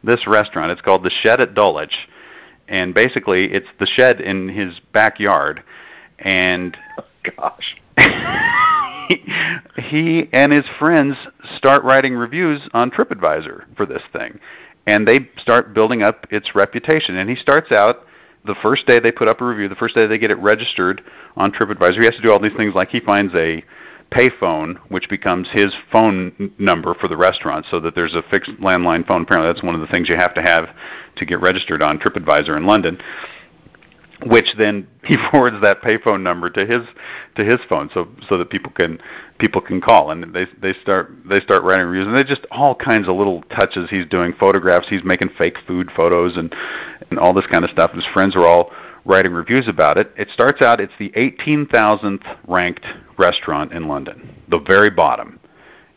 this 0.03 0.25
restaurant. 0.27 0.71
It's 0.71 0.81
called 0.81 1.03
the 1.03 1.11
Shed 1.11 1.41
at 1.41 1.53
Dulwich, 1.53 2.07
and 2.67 2.93
basically 2.93 3.51
it's 3.51 3.67
the 3.79 3.85
shed 3.85 4.21
in 4.21 4.49
his 4.49 4.79
backyard, 4.93 5.63
and 6.19 6.77
oh, 6.97 7.03
Gosh. 7.23 7.75
he 9.77 10.29
and 10.33 10.51
his 10.51 10.65
friends 10.79 11.15
start 11.55 11.83
writing 11.83 12.15
reviews 12.15 12.61
on 12.73 12.89
TripAdvisor 12.89 13.75
for 13.75 13.85
this 13.85 14.01
thing. 14.11 14.39
and 14.87 15.07
they 15.07 15.29
start 15.37 15.75
building 15.75 16.01
up 16.01 16.25
its 16.31 16.55
reputation. 16.55 17.15
And 17.17 17.29
he 17.29 17.35
starts 17.35 17.71
out 17.71 18.07
the 18.45 18.55
first 18.63 18.87
day 18.87 18.99
they 18.99 19.11
put 19.11 19.29
up 19.29 19.39
a 19.39 19.45
review, 19.45 19.69
the 19.69 19.75
first 19.75 19.95
day 19.95 20.07
they 20.07 20.17
get 20.17 20.31
it 20.31 20.39
registered 20.39 21.03
on 21.35 21.51
TripAdvisor. 21.51 21.99
He 21.99 22.05
has 22.05 22.15
to 22.15 22.21
do 22.21 22.31
all 22.31 22.39
these 22.39 22.55
things 22.57 22.73
like 22.73 22.89
he 22.89 22.99
finds 22.99 23.33
a 23.35 23.63
payphone, 24.11 24.77
which 24.89 25.07
becomes 25.09 25.47
his 25.51 25.73
phone 25.91 26.53
number 26.57 26.93
for 26.95 27.07
the 27.07 27.17
restaurant, 27.17 27.65
so 27.71 27.79
that 27.79 27.95
there's 27.95 28.13
a 28.13 28.21
fixed 28.29 28.51
landline 28.59 29.07
phone. 29.07 29.23
Apparently, 29.23 29.47
that's 29.47 29.63
one 29.63 29.73
of 29.73 29.81
the 29.81 29.87
things 29.87 30.09
you 30.09 30.15
have 30.17 30.33
to 30.33 30.41
have 30.41 30.69
to 31.15 31.25
get 31.25 31.41
registered 31.41 31.81
on 31.81 31.97
TripAdvisor 31.97 32.55
in 32.55 32.65
London. 32.65 32.99
Which 34.23 34.53
then 34.57 34.87
he 35.05 35.17
forwards 35.31 35.57
that 35.63 35.81
payphone 35.81 36.21
number 36.21 36.49
to 36.49 36.65
his 36.65 36.85
to 37.35 37.43
his 37.43 37.57
phone, 37.69 37.89
so 37.93 38.09
so 38.27 38.37
that 38.37 38.49
people 38.49 38.71
can 38.71 38.99
people 39.39 39.61
can 39.61 39.81
call, 39.81 40.11
and 40.11 40.35
they 40.35 40.45
they 40.61 40.73
start 40.81 41.11
they 41.27 41.39
start 41.39 41.63
writing 41.63 41.87
reviews, 41.87 42.07
and 42.07 42.15
they 42.15 42.23
just 42.23 42.45
all 42.51 42.75
kinds 42.75 43.07
of 43.07 43.15
little 43.15 43.41
touches 43.43 43.89
he's 43.89 44.05
doing, 44.07 44.33
photographs, 44.39 44.87
he's 44.89 45.03
making 45.03 45.29
fake 45.37 45.57
food 45.65 45.89
photos, 45.95 46.37
and 46.37 46.53
and 47.09 47.19
all 47.19 47.33
this 47.33 47.47
kind 47.47 47.63
of 47.63 47.71
stuff. 47.71 47.93
His 47.93 48.05
friends 48.13 48.35
are 48.35 48.45
all 48.45 48.71
writing 49.05 49.34
reviews 49.34 49.67
about 49.67 49.98
it. 49.98 50.12
It 50.17 50.29
starts 50.34 50.62
out 50.62 50.79
it's 50.79 50.93
the 51.00 51.10
18,000th 51.10 52.38
ranked 52.48 52.86
restaurant 53.17 53.72
in 53.74 53.88
London, 53.88 54.36
the 54.50 54.60
very 54.60 54.89
bottom. 54.89 55.39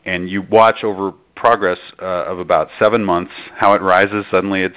And 0.05 0.29
you 0.29 0.43
watch 0.43 0.85
over 0.85 1.13
progress 1.35 1.79
uh, 2.01 2.25
of 2.25 2.39
about 2.39 2.69
7 2.81 3.05
months 3.05 3.33
how 3.57 3.75
it 3.75 3.83
rises 3.83 4.25
suddenly 4.33 4.63
it's 4.63 4.77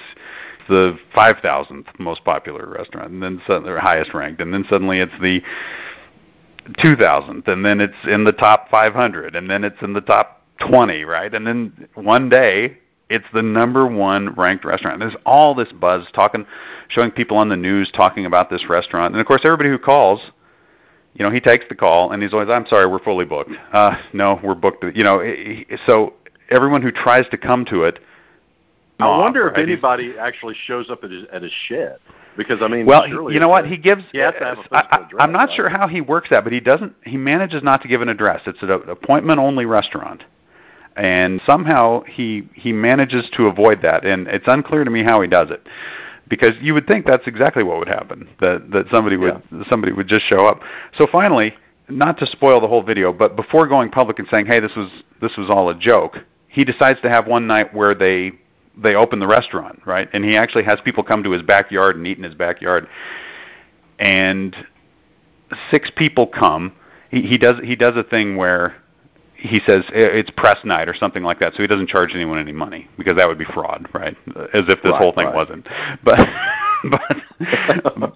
the 0.68 0.98
5,000th 1.16 1.86
most 1.98 2.24
popular 2.26 2.68
restaurant 2.68 3.12
and 3.12 3.24
then 3.24 3.42
suddenly 3.48 3.80
highest 3.80 4.14
ranked 4.14 4.42
and 4.42 4.54
then 4.54 4.66
suddenly 4.70 5.00
it's 5.00 5.14
the 5.22 5.42
2000th 6.80 7.48
and 7.48 7.66
then 7.66 7.80
it's 7.80 7.96
in 8.12 8.24
the 8.24 8.34
top 8.34 8.70
500 8.70 9.36
and 9.36 9.50
then 9.50 9.64
it's 9.64 9.82
in 9.82 9.94
the 9.94 10.02
top 10.02 10.38
20, 10.60 11.04
right? 11.04 11.34
And 11.34 11.46
then 11.46 11.88
one 11.94 12.30
day 12.30 12.80
it's 13.10 13.26
the 13.34 13.42
number 13.42 13.88
one 13.88 14.34
ranked 14.36 14.66
restaurant. 14.66 15.00
There's 15.00 15.16
all 15.26 15.56
this 15.56 15.72
buzz 15.72 16.06
talking, 16.14 16.46
showing 16.90 17.12
people 17.12 17.38
on 17.38 17.50
the 17.50 17.56
news 17.56 17.92
talking 17.96 18.26
about 18.26 18.50
this 18.50 18.68
restaurant, 18.70 19.14
and 19.14 19.22
of 19.22 19.26
course, 19.26 19.42
everybody 19.46 19.70
who 19.70 19.78
calls, 19.78 20.20
you 21.14 21.24
know, 21.24 21.32
he 21.32 21.40
takes 21.40 21.66
the 21.70 21.76
call 21.76 22.12
and 22.12 22.22
he's 22.22 22.34
always, 22.34 22.50
"I'm 22.50 22.68
sorry, 22.68 22.86
we're 22.86 23.00
fully 23.00 23.26
booked." 23.26 23.52
Uh, 23.72 23.98
no, 24.14 24.40
we're 24.44 24.56
booked. 24.56 24.84
You 24.96 25.04
know, 25.04 25.24
so 25.86 26.14
everyone 26.50 26.82
who 26.82 26.92
tries 26.92 27.28
to 27.30 27.38
come 27.38 27.66
to 27.66 27.84
it. 27.84 28.00
I 29.00 29.06
wonder 29.06 29.48
if 29.48 29.56
right? 29.56 29.64
anybody 29.64 30.16
actually 30.18 30.56
shows 30.66 30.90
up 30.90 31.04
at 31.04 31.12
his, 31.12 31.26
at 31.32 31.44
his 31.44 31.52
shed 31.52 32.00
because 32.36 32.62
I 32.64 32.68
mean, 32.68 32.86
well, 32.88 33.08
you 33.08 33.40
know 33.40 33.48
what 33.48 33.68
he 33.68 33.78
gives. 33.78 34.04
He 34.12 34.18
has 34.18 34.34
to 34.40 34.44
have 34.44 34.58
a 34.58 34.76
I, 34.76 34.80
address, 35.04 35.20
I'm 35.20 35.32
not 35.32 35.50
right? 35.50 35.56
sure 35.56 35.70
how 35.70 35.88
he 35.88 36.02
works 36.02 36.30
that, 36.32 36.44
but 36.44 36.52
he 36.52 36.60
doesn't. 36.60 36.96
He 37.04 37.16
manages 37.16 37.62
not 37.62 37.84
to 37.84 37.88
give 37.88 38.02
an 38.02 38.10
address. 38.10 38.42
It's 38.48 38.62
an 38.62 38.72
appointment 38.72 39.40
only 39.40 39.66
restaurant 39.66 40.24
and 40.98 41.42
somehow 41.46 42.04
he 42.04 42.48
he 42.54 42.74
manages 42.74 43.30
to 43.38 43.48
avoid 43.48 43.82
that. 43.84 44.06
And 44.06 44.28
it's 44.28 44.48
unclear 44.48 44.84
to 44.84 44.92
me 44.92 45.04
how 45.04 45.22
he 45.22 45.28
does 45.28 45.50
it. 45.52 45.66
Because 46.28 46.52
you 46.62 46.74
would 46.74 46.88
think 46.88 47.08
that's 47.08 47.26
exactly 47.26 47.64
what 47.64 47.80
would 47.80 47.88
happen 47.88 48.30
that 48.42 48.70
that 48.72 48.86
somebody 48.92 49.18
would 49.18 49.42
yeah. 49.52 49.64
somebody 49.70 49.94
would 49.94 50.08
just 50.08 50.26
show 50.26 50.46
up. 50.48 50.62
So 50.98 51.08
finally 51.12 51.56
not 51.90 52.18
to 52.20 52.26
spoil 52.26 52.60
the 52.60 52.68
whole 52.68 52.84
video 52.84 53.14
but 53.14 53.38
before 53.38 53.66
going 53.66 53.90
public 53.90 54.20
and 54.20 54.28
saying 54.30 54.46
hey 54.46 54.60
this 54.60 54.76
was 54.76 54.92
this 55.22 55.38
was 55.38 55.50
all 55.50 55.70
a 55.70 55.74
joke 55.74 56.18
he 56.50 56.66
decides 56.66 57.00
to 57.00 57.10
have 57.10 57.28
one 57.28 57.48
night 57.48 57.74
where 57.74 57.96
they 57.96 58.30
they 58.76 58.94
open 58.94 59.20
the 59.20 59.28
restaurant 59.28 59.82
right? 59.86 60.10
And 60.14 60.24
he 60.24 60.36
actually 60.36 60.66
has 60.66 60.78
people 60.84 61.04
come 61.04 61.24
to 61.24 61.32
his 61.32 61.42
backyard 61.42 61.96
and 61.96 62.06
eat 62.06 62.18
in 62.18 62.24
his 62.24 62.36
backyard. 62.36 62.88
And 63.98 64.56
six 65.72 65.90
people 65.96 66.28
come. 66.28 66.74
He 67.10 67.22
he 67.22 67.38
does 67.38 67.56
he 67.64 67.76
does 67.76 67.96
a 67.96 68.04
thing 68.04 68.36
where 68.36 68.76
he 69.38 69.62
says 69.68 69.84
it's 69.94 70.32
press 70.32 70.58
night 70.66 70.90
or 70.90 70.96
something 70.96 71.24
like 71.24 71.40
that, 71.40 71.54
so 71.54 71.62
he 71.62 71.68
doesn't 71.68 71.88
charge 71.88 72.12
anyone 72.14 72.40
any 72.40 72.52
money 72.52 72.90
because 72.98 73.16
that 73.16 73.28
would 73.28 73.38
be 73.38 73.46
fraud, 73.46 73.88
right? 73.94 74.18
As 74.54 74.64
if 74.68 74.82
this 74.82 74.92
right, 74.92 75.02
whole 75.02 75.14
thing 75.14 75.28
right. 75.28 75.36
wasn't. 75.36 75.68
But 76.04 76.20
but 76.92 77.24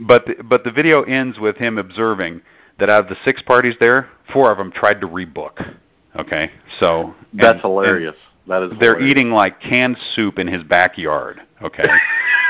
but 0.00 0.26
the, 0.26 0.42
but 0.42 0.64
the 0.64 0.70
video 0.70 1.02
ends 1.02 1.38
with 1.38 1.56
him 1.56 1.76
observing 1.76 2.40
that 2.78 2.88
out 2.88 3.04
of 3.04 3.08
the 3.10 3.16
six 3.24 3.42
parties 3.42 3.74
there, 3.78 4.08
four 4.32 4.50
of 4.50 4.58
them 4.58 4.72
tried 4.72 5.00
to 5.02 5.06
rebook. 5.06 5.76
Okay, 6.16 6.50
so 6.80 7.14
that's 7.34 7.54
and, 7.54 7.60
hilarious. 7.60 8.16
And 8.44 8.52
that 8.52 8.62
is. 8.62 8.70
They're 8.80 8.94
hilarious. 8.94 9.10
eating 9.10 9.30
like 9.30 9.60
canned 9.60 9.96
soup 10.14 10.38
in 10.38 10.46
his 10.46 10.62
backyard. 10.62 11.40
Okay. 11.62 11.84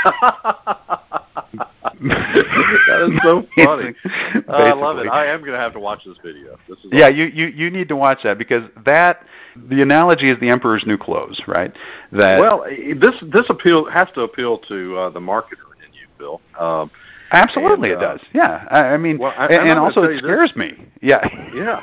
that 1.82 3.10
is 3.10 3.20
so 3.24 3.46
funny. 3.64 3.94
Uh, 4.48 4.52
I 4.52 4.72
love 4.74 4.98
it. 4.98 5.06
I 5.06 5.26
am 5.26 5.40
going 5.40 5.52
to 5.52 5.58
have 5.58 5.72
to 5.74 5.80
watch 5.80 6.04
this 6.04 6.16
video. 6.22 6.58
This 6.68 6.78
is 6.78 6.86
yeah, 6.92 7.04
awesome. 7.04 7.16
you, 7.16 7.24
you 7.26 7.46
you 7.46 7.70
need 7.70 7.88
to 7.88 7.96
watch 7.96 8.20
that 8.24 8.38
because 8.38 8.68
that 8.84 9.24
the 9.56 9.82
analogy 9.82 10.28
is 10.28 10.38
the 10.40 10.48
emperor's 10.50 10.84
new 10.86 10.96
clothes, 10.96 11.40
right? 11.46 11.72
That 12.12 12.40
well, 12.40 12.64
this 12.64 13.14
this 13.32 13.46
appeal 13.48 13.88
has 13.90 14.08
to 14.14 14.22
appeal 14.22 14.58
to 14.58 14.96
uh, 14.96 15.10
the 15.10 15.20
marketer 15.20 15.68
in 15.86 15.92
you, 15.92 16.06
Bill. 16.18 16.40
Um, 16.58 16.90
absolutely, 17.32 17.92
and, 17.92 18.02
it 18.02 18.04
uh, 18.04 18.12
does. 18.12 18.20
Yeah, 18.32 18.66
I, 18.70 18.80
I 18.86 18.96
mean, 18.96 19.18
well, 19.18 19.34
I, 19.36 19.46
and, 19.46 19.68
and 19.68 19.78
also 19.78 20.02
it 20.04 20.18
scares 20.18 20.50
this. 20.50 20.56
me. 20.56 20.86
Yeah, 21.00 21.20
Yeah. 21.54 21.82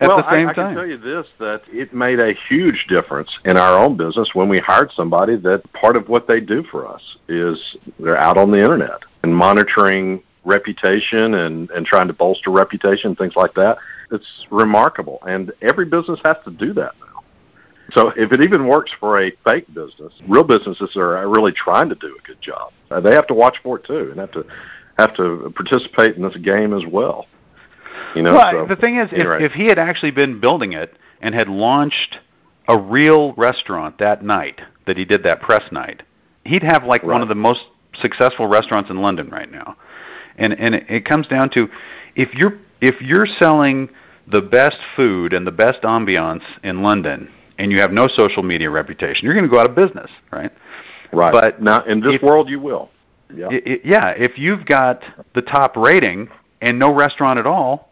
At 0.03 0.09
well, 0.09 0.17
the 0.17 0.31
same 0.31 0.47
I, 0.47 0.51
I 0.51 0.53
time. 0.53 0.67
can 0.67 0.75
tell 0.75 0.85
you 0.85 0.97
this: 0.97 1.27
that 1.39 1.61
it 1.69 1.93
made 1.93 2.19
a 2.19 2.33
huge 2.49 2.87
difference 2.89 3.29
in 3.45 3.57
our 3.57 3.81
own 3.81 3.95
business 3.95 4.29
when 4.33 4.49
we 4.49 4.59
hired 4.59 4.91
somebody 4.91 5.37
that 5.37 5.61
part 5.71 5.95
of 5.95 6.09
what 6.09 6.27
they 6.27 6.41
do 6.41 6.61
for 6.63 6.85
us 6.85 7.01
is 7.29 7.77
they're 7.99 8.17
out 8.17 8.37
on 8.37 8.51
the 8.51 8.57
internet 8.57 8.99
and 9.23 9.33
monitoring 9.33 10.21
reputation 10.43 11.35
and 11.35 11.69
and 11.71 11.85
trying 11.85 12.07
to 12.07 12.13
bolster 12.13 12.51
reputation, 12.51 13.15
things 13.15 13.37
like 13.37 13.53
that. 13.53 13.77
It's 14.11 14.45
remarkable, 14.51 15.19
and 15.25 15.53
every 15.61 15.85
business 15.85 16.19
has 16.25 16.35
to 16.43 16.51
do 16.51 16.73
that 16.73 16.93
now. 16.99 17.23
So 17.93 18.09
if 18.17 18.33
it 18.33 18.41
even 18.41 18.67
works 18.67 18.91
for 18.99 19.21
a 19.21 19.31
fake 19.45 19.73
business, 19.73 20.13
real 20.27 20.43
businesses 20.43 20.97
are 20.97 21.29
really 21.29 21.53
trying 21.53 21.87
to 21.89 21.95
do 21.95 22.17
a 22.19 22.27
good 22.27 22.41
job. 22.41 22.73
They 23.01 23.13
have 23.13 23.27
to 23.27 23.33
watch 23.33 23.57
for 23.63 23.79
it 23.79 23.85
too, 23.85 24.11
and 24.11 24.19
have 24.19 24.31
to 24.31 24.45
have 24.97 25.15
to 25.15 25.51
participate 25.55 26.17
in 26.17 26.23
this 26.23 26.35
game 26.37 26.73
as 26.73 26.85
well. 26.85 27.25
You 28.15 28.23
know, 28.23 28.33
well, 28.33 28.51
so, 28.51 28.65
the 28.67 28.75
thing 28.75 28.97
is, 28.97 29.09
if, 29.11 29.41
if 29.41 29.51
he 29.53 29.65
had 29.65 29.79
actually 29.79 30.11
been 30.11 30.39
building 30.39 30.73
it 30.73 30.95
and 31.21 31.33
had 31.33 31.47
launched 31.47 32.19
a 32.67 32.79
real 32.79 33.33
restaurant 33.33 33.97
that 33.99 34.23
night 34.23 34.61
that 34.85 34.97
he 34.97 35.05
did 35.05 35.23
that 35.23 35.41
press 35.41 35.63
night, 35.71 36.03
he'd 36.45 36.63
have 36.63 36.83
like 36.83 37.03
one 37.03 37.21
of 37.21 37.27
the 37.27 37.35
most 37.35 37.61
successful 38.01 38.47
restaurants 38.47 38.89
in 38.89 39.01
London 39.01 39.29
right 39.29 39.51
now. 39.51 39.75
And 40.37 40.53
and 40.53 40.75
it, 40.75 40.85
it 40.89 41.05
comes 41.05 41.27
down 41.27 41.49
to 41.51 41.67
if 42.15 42.33
you're 42.33 42.59
if 42.81 43.01
you're 43.01 43.25
selling 43.25 43.89
the 44.27 44.41
best 44.41 44.77
food 44.95 45.33
and 45.33 45.45
the 45.45 45.51
best 45.51 45.81
ambiance 45.83 46.43
in 46.63 46.81
London 46.81 47.29
and 47.57 47.71
you 47.71 47.79
have 47.79 47.91
no 47.91 48.07
social 48.07 48.43
media 48.43 48.69
reputation, 48.69 49.25
you're 49.25 49.33
going 49.33 49.45
to 49.45 49.51
go 49.51 49.59
out 49.59 49.69
of 49.69 49.75
business, 49.75 50.09
right? 50.31 50.51
Right. 51.11 51.31
But 51.31 51.61
now, 51.61 51.83
in 51.83 51.99
this 51.99 52.15
if- 52.15 52.21
world, 52.21 52.49
you 52.49 52.59
will. 52.59 52.89
Yeah. 53.33 53.47
I- 53.47 53.61
I- 53.65 53.81
yeah, 53.83 54.09
if 54.09 54.37
you've 54.37 54.65
got 54.65 55.03
the 55.33 55.41
top 55.41 55.75
rating 55.75 56.29
and 56.63 56.79
no 56.79 56.93
restaurant 56.93 57.37
at 57.37 57.45
all, 57.45 57.89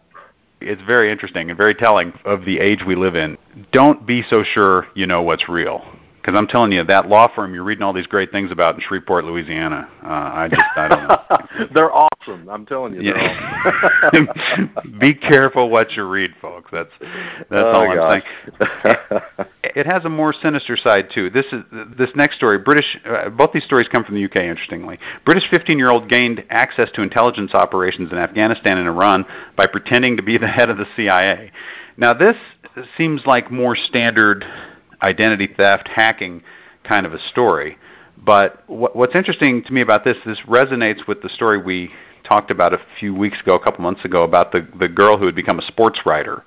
it's 0.61 0.81
very 0.83 1.11
interesting 1.11 1.49
and 1.49 1.57
very 1.57 1.75
telling 1.75 2.13
of 2.23 2.45
the 2.45 2.59
age 2.59 2.79
we 2.87 2.95
live 2.95 3.15
in. 3.15 3.37
Don't 3.71 4.07
be 4.07 4.23
so 4.29 4.43
sure 4.43 4.87
you 4.95 5.05
know 5.07 5.21
what's 5.21 5.49
real. 5.49 5.83
Because 6.21 6.37
I'm 6.37 6.45
telling 6.47 6.71
you, 6.71 6.83
that 6.83 7.07
law 7.07 7.27
firm 7.33 7.55
you're 7.55 7.63
reading 7.63 7.81
all 7.81 7.93
these 7.93 8.05
great 8.05 8.31
things 8.31 8.51
about 8.51 8.75
in 8.75 8.81
Shreveport, 8.81 9.25
Louisiana, 9.25 9.89
uh, 10.03 10.07
I 10.07 10.47
just, 10.49 10.63
I 10.75 10.87
don't 10.87 11.07
know. 11.07 11.67
they're 11.73 11.91
awesome. 11.91 12.47
I'm 12.47 12.65
telling 12.65 12.93
you. 12.93 13.01
Yeah. 13.01 14.11
Be 14.99 15.15
careful 15.15 15.69
what 15.71 15.91
you 15.93 16.07
read, 16.07 16.31
folks. 16.39 16.69
That's 16.71 16.91
that's 17.49 17.63
Oh, 17.63 17.71
all 17.73 17.89
I'm 17.89 17.97
gosh. 17.97 18.23
saying. 18.83 19.21
It 19.63 19.85
has 19.87 20.05
a 20.05 20.09
more 20.09 20.31
sinister 20.33 20.77
side 20.77 21.09
too. 21.13 21.29
This 21.31 21.45
is 21.51 21.63
this 21.97 22.09
next 22.15 22.35
story. 22.35 22.59
British. 22.59 22.97
Uh, 23.05 23.29
both 23.29 23.51
these 23.51 23.63
stories 23.63 23.87
come 23.87 24.03
from 24.03 24.15
the 24.15 24.25
UK. 24.25 24.37
Interestingly, 24.37 24.99
British 25.25 25.49
15-year-old 25.51 26.07
gained 26.09 26.43
access 26.49 26.91
to 26.91 27.01
intelligence 27.01 27.53
operations 27.55 28.11
in 28.11 28.17
Afghanistan 28.17 28.77
and 28.77 28.87
Iran 28.87 29.25
by 29.55 29.65
pretending 29.65 30.17
to 30.17 30.23
be 30.23 30.37
the 30.37 30.47
head 30.47 30.69
of 30.69 30.77
the 30.77 30.85
CIA. 30.95 31.51
Now, 31.97 32.13
this 32.13 32.35
seems 32.97 33.25
like 33.25 33.51
more 33.51 33.75
standard 33.75 34.45
identity 35.03 35.47
theft, 35.47 35.87
hacking 35.87 36.43
kind 36.83 37.05
of 37.05 37.13
a 37.13 37.19
story. 37.19 37.77
But 38.17 38.63
what, 38.67 38.95
what's 38.95 39.15
interesting 39.15 39.63
to 39.63 39.73
me 39.73 39.81
about 39.81 40.03
this, 40.03 40.17
this 40.25 40.39
resonates 40.47 41.07
with 41.07 41.21
the 41.21 41.29
story 41.29 41.57
we 41.61 41.91
talked 42.23 42.51
about 42.51 42.73
a 42.73 42.79
few 42.99 43.13
weeks 43.15 43.39
ago, 43.41 43.55
a 43.55 43.59
couple 43.59 43.81
months 43.81 44.05
ago, 44.05 44.23
about 44.23 44.51
the 44.51 44.67
the 44.79 44.87
girl 44.87 45.17
who 45.17 45.25
had 45.25 45.35
become 45.35 45.59
a 45.59 45.63
sports 45.63 45.99
writer 46.05 46.43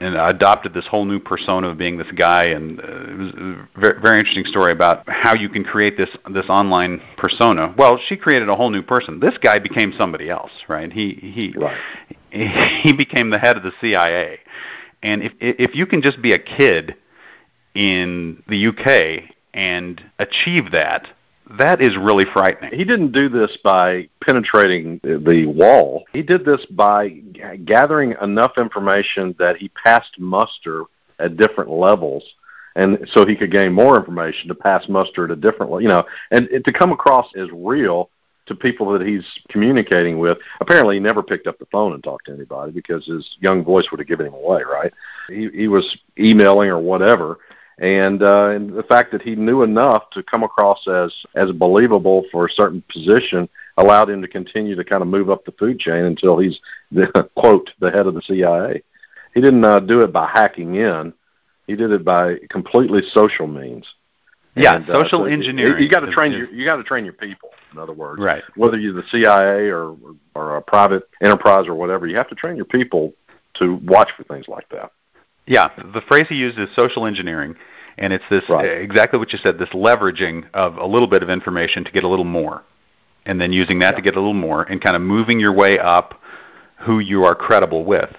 and 0.00 0.16
adopted 0.16 0.74
this 0.74 0.86
whole 0.86 1.04
new 1.04 1.20
persona 1.20 1.68
of 1.68 1.78
being 1.78 1.96
this 1.96 2.10
guy. 2.16 2.46
And 2.46 2.80
uh, 2.80 2.82
it 2.82 3.18
was 3.18 3.32
a 3.34 3.80
very, 3.80 4.00
very 4.00 4.18
interesting 4.18 4.44
story 4.46 4.72
about 4.72 5.04
how 5.06 5.34
you 5.34 5.48
can 5.48 5.64
create 5.64 5.96
this 5.96 6.08
this 6.32 6.46
online 6.48 7.00
persona. 7.16 7.74
Well, 7.76 7.98
she 8.08 8.16
created 8.16 8.48
a 8.48 8.56
whole 8.56 8.70
new 8.70 8.82
person. 8.82 9.20
This 9.20 9.36
guy 9.40 9.58
became 9.58 9.92
somebody 9.98 10.28
else, 10.30 10.50
right? 10.68 10.92
He 10.92 11.12
he 11.14 11.54
Right. 11.56 11.76
he 12.30 12.92
became 12.92 13.30
the 13.30 13.38
head 13.38 13.56
of 13.56 13.62
the 13.62 13.72
CIA. 13.80 14.38
And 15.02 15.22
if 15.22 15.32
if 15.40 15.74
you 15.74 15.86
can 15.86 16.02
just 16.02 16.20
be 16.22 16.32
a 16.32 16.38
kid 16.38 16.96
in 17.74 18.42
the 18.48 18.66
UK 18.68 19.34
and 19.54 20.02
achieve 20.18 20.72
that, 20.72 21.08
that 21.58 21.82
is 21.82 21.96
really 21.96 22.24
frightening. 22.24 22.70
he 22.72 22.84
didn't 22.84 23.12
do 23.12 23.28
this 23.28 23.56
by 23.62 24.08
penetrating 24.24 25.00
the 25.02 25.44
wall. 25.46 26.04
He 26.12 26.22
did 26.22 26.44
this 26.44 26.64
by 26.66 27.08
g- 27.08 27.42
gathering 27.64 28.14
enough 28.22 28.56
information 28.56 29.34
that 29.38 29.56
he 29.56 29.68
passed 29.68 30.18
muster 30.18 30.84
at 31.18 31.36
different 31.36 31.70
levels 31.70 32.24
and 32.74 33.06
so 33.12 33.26
he 33.26 33.36
could 33.36 33.50
gain 33.50 33.72
more 33.72 33.98
information 33.98 34.48
to 34.48 34.54
pass 34.54 34.88
muster 34.88 35.24
at 35.24 35.30
a 35.30 35.36
different 35.36 35.70
way, 35.70 35.82
you 35.82 35.88
know, 35.88 36.04
and 36.30 36.48
it, 36.50 36.64
to 36.64 36.72
come 36.72 36.92
across 36.92 37.26
as 37.36 37.48
real 37.52 38.08
to 38.46 38.54
people 38.54 38.92
that 38.92 39.06
he's 39.06 39.26
communicating 39.48 40.18
with. 40.18 40.38
Apparently, 40.60 40.96
he 40.96 41.00
never 41.00 41.22
picked 41.22 41.46
up 41.46 41.58
the 41.58 41.66
phone 41.66 41.92
and 41.92 42.02
talked 42.02 42.26
to 42.26 42.32
anybody 42.32 42.72
because 42.72 43.06
his 43.06 43.36
young 43.40 43.62
voice 43.62 43.90
would 43.90 44.00
have 44.00 44.08
given 44.08 44.26
him 44.26 44.34
away, 44.34 44.62
right? 44.62 44.92
He, 45.28 45.48
he 45.50 45.68
was 45.68 45.96
emailing 46.18 46.68
or 46.70 46.78
whatever, 46.78 47.38
and, 47.82 48.22
uh, 48.22 48.50
and 48.50 48.72
the 48.72 48.84
fact 48.84 49.10
that 49.10 49.22
he 49.22 49.34
knew 49.34 49.62
enough 49.64 50.08
to 50.10 50.22
come 50.22 50.44
across 50.44 50.86
as 50.86 51.12
as 51.34 51.50
believable 51.50 52.24
for 52.30 52.46
a 52.46 52.50
certain 52.50 52.82
position 52.90 53.48
allowed 53.76 54.08
him 54.08 54.22
to 54.22 54.28
continue 54.28 54.76
to 54.76 54.84
kind 54.84 55.02
of 55.02 55.08
move 55.08 55.28
up 55.28 55.44
the 55.44 55.52
food 55.52 55.80
chain 55.80 56.04
until 56.04 56.38
he's 56.38 56.60
the 56.92 57.28
quote 57.36 57.70
the 57.80 57.90
head 57.90 58.06
of 58.06 58.14
the 58.14 58.22
CIA. 58.22 58.84
He 59.34 59.40
didn't 59.40 59.64
uh, 59.64 59.80
do 59.80 60.00
it 60.02 60.12
by 60.12 60.30
hacking 60.32 60.76
in; 60.76 61.12
he 61.66 61.74
did 61.74 61.90
it 61.90 62.04
by 62.04 62.36
completely 62.50 63.02
social 63.12 63.48
means. 63.48 63.84
Yeah, 64.54 64.76
And, 64.76 64.88
uh, 64.88 64.94
social 65.02 65.20
so 65.20 65.24
engineering. 65.24 65.78
You, 65.78 65.84
you 65.84 65.90
got 65.90 66.00
to 66.00 66.12
train 66.12 66.30
your 66.30 66.48
you 66.52 66.64
got 66.64 66.76
to 66.76 66.84
train 66.84 67.04
your 67.04 67.14
people. 67.14 67.50
In 67.72 67.78
other 67.78 67.94
words, 67.94 68.22
Right. 68.22 68.44
Whether 68.54 68.78
you're 68.78 68.92
the 68.92 69.08
CIA 69.10 69.70
or 69.70 69.96
or 70.36 70.56
a 70.56 70.62
private 70.62 71.08
enterprise 71.20 71.66
or 71.66 71.74
whatever, 71.74 72.06
you 72.06 72.16
have 72.16 72.28
to 72.28 72.36
train 72.36 72.54
your 72.54 72.66
people 72.66 73.12
to 73.54 73.74
watch 73.84 74.10
for 74.16 74.22
things 74.22 74.46
like 74.46 74.68
that. 74.68 74.92
Yeah, 75.46 75.68
the 75.76 76.02
phrase 76.02 76.26
he 76.28 76.36
used 76.36 76.58
is 76.58 76.68
social 76.76 77.06
engineering, 77.06 77.56
and 77.98 78.12
it's 78.12 78.24
this 78.30 78.44
Right. 78.48 78.68
Uh, 78.68 78.74
exactly 78.74 79.18
what 79.18 79.32
you 79.32 79.38
said. 79.38 79.58
This 79.58 79.70
leveraging 79.70 80.44
of 80.54 80.76
a 80.76 80.86
little 80.86 81.08
bit 81.08 81.22
of 81.22 81.30
information 81.30 81.84
to 81.84 81.90
get 81.90 82.04
a 82.04 82.08
little 82.08 82.24
more, 82.24 82.62
and 83.26 83.40
then 83.40 83.52
using 83.52 83.80
that 83.80 83.96
to 83.96 84.02
get 84.02 84.14
a 84.14 84.20
little 84.20 84.34
more, 84.34 84.62
and 84.62 84.80
kind 84.80 84.96
of 84.96 85.02
moving 85.02 85.40
your 85.40 85.52
way 85.52 85.78
up 85.78 86.20
who 86.80 86.98
you 86.98 87.24
are 87.24 87.34
credible 87.34 87.84
with. 87.84 88.10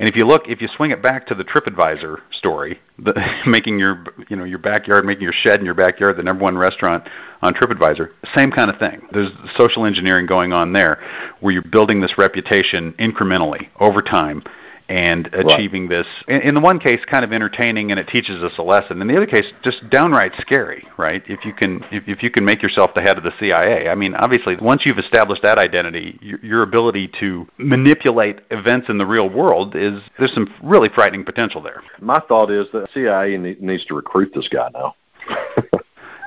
And 0.00 0.08
if 0.08 0.14
you 0.14 0.24
look, 0.24 0.48
if 0.48 0.60
you 0.62 0.68
swing 0.76 0.92
it 0.92 1.02
back 1.02 1.26
to 1.26 1.34
the 1.34 1.44
TripAdvisor 1.44 2.18
story, 2.30 2.78
the, 2.98 3.14
making 3.46 3.80
your 3.80 4.04
you 4.28 4.36
know 4.36 4.44
your 4.44 4.58
backyard, 4.58 5.04
making 5.04 5.24
your 5.24 5.32
shed 5.32 5.58
in 5.58 5.66
your 5.66 5.74
backyard 5.74 6.16
the 6.16 6.22
number 6.22 6.44
one 6.44 6.56
restaurant 6.56 7.08
on 7.42 7.54
TripAdvisor, 7.54 8.10
same 8.36 8.52
kind 8.52 8.70
of 8.70 8.78
thing. 8.78 9.02
There's 9.10 9.30
social 9.56 9.84
engineering 9.84 10.26
going 10.26 10.52
on 10.52 10.72
there, 10.72 11.00
where 11.40 11.52
you're 11.52 11.62
building 11.62 12.00
this 12.00 12.16
reputation 12.18 12.92
incrementally 13.00 13.68
over 13.80 14.00
time 14.00 14.44
and 14.88 15.28
achieving 15.34 15.88
this. 15.88 16.06
In, 16.28 16.40
in 16.40 16.54
the 16.54 16.60
one 16.60 16.78
case, 16.78 17.00
kind 17.04 17.24
of 17.24 17.32
entertaining 17.32 17.90
and 17.90 18.00
it 18.00 18.08
teaches 18.08 18.42
us 18.42 18.52
a 18.58 18.62
lesson. 18.62 19.00
In 19.02 19.08
the 19.08 19.16
other 19.16 19.26
case, 19.26 19.44
just 19.62 19.88
downright 19.90 20.32
scary, 20.40 20.86
right? 20.96 21.22
If 21.26 21.44
you 21.44 21.52
can, 21.52 21.84
if, 21.90 22.04
if 22.08 22.22
you 22.22 22.30
can 22.30 22.44
make 22.44 22.62
yourself 22.62 22.92
the 22.94 23.02
head 23.02 23.18
of 23.18 23.24
the 23.24 23.32
CIA. 23.38 23.88
I 23.88 23.94
mean, 23.94 24.14
obviously, 24.14 24.56
once 24.60 24.82
you've 24.86 24.98
established 24.98 25.42
that 25.42 25.58
identity, 25.58 26.18
your, 26.22 26.38
your 26.40 26.62
ability 26.62 27.10
to 27.20 27.46
manipulate 27.58 28.40
events 28.50 28.88
in 28.88 28.98
the 28.98 29.06
real 29.06 29.28
world 29.28 29.76
is 29.76 30.00
there's 30.18 30.32
some 30.32 30.52
really 30.62 30.88
frightening 30.88 31.24
potential 31.24 31.60
there. 31.62 31.82
My 32.00 32.20
thought 32.20 32.50
is 32.50 32.66
that 32.72 32.90
CIA 32.92 33.36
ne- 33.36 33.56
needs 33.60 33.84
to 33.86 33.94
recruit 33.94 34.32
this 34.34 34.48
guy 34.48 34.68
now. 34.72 34.94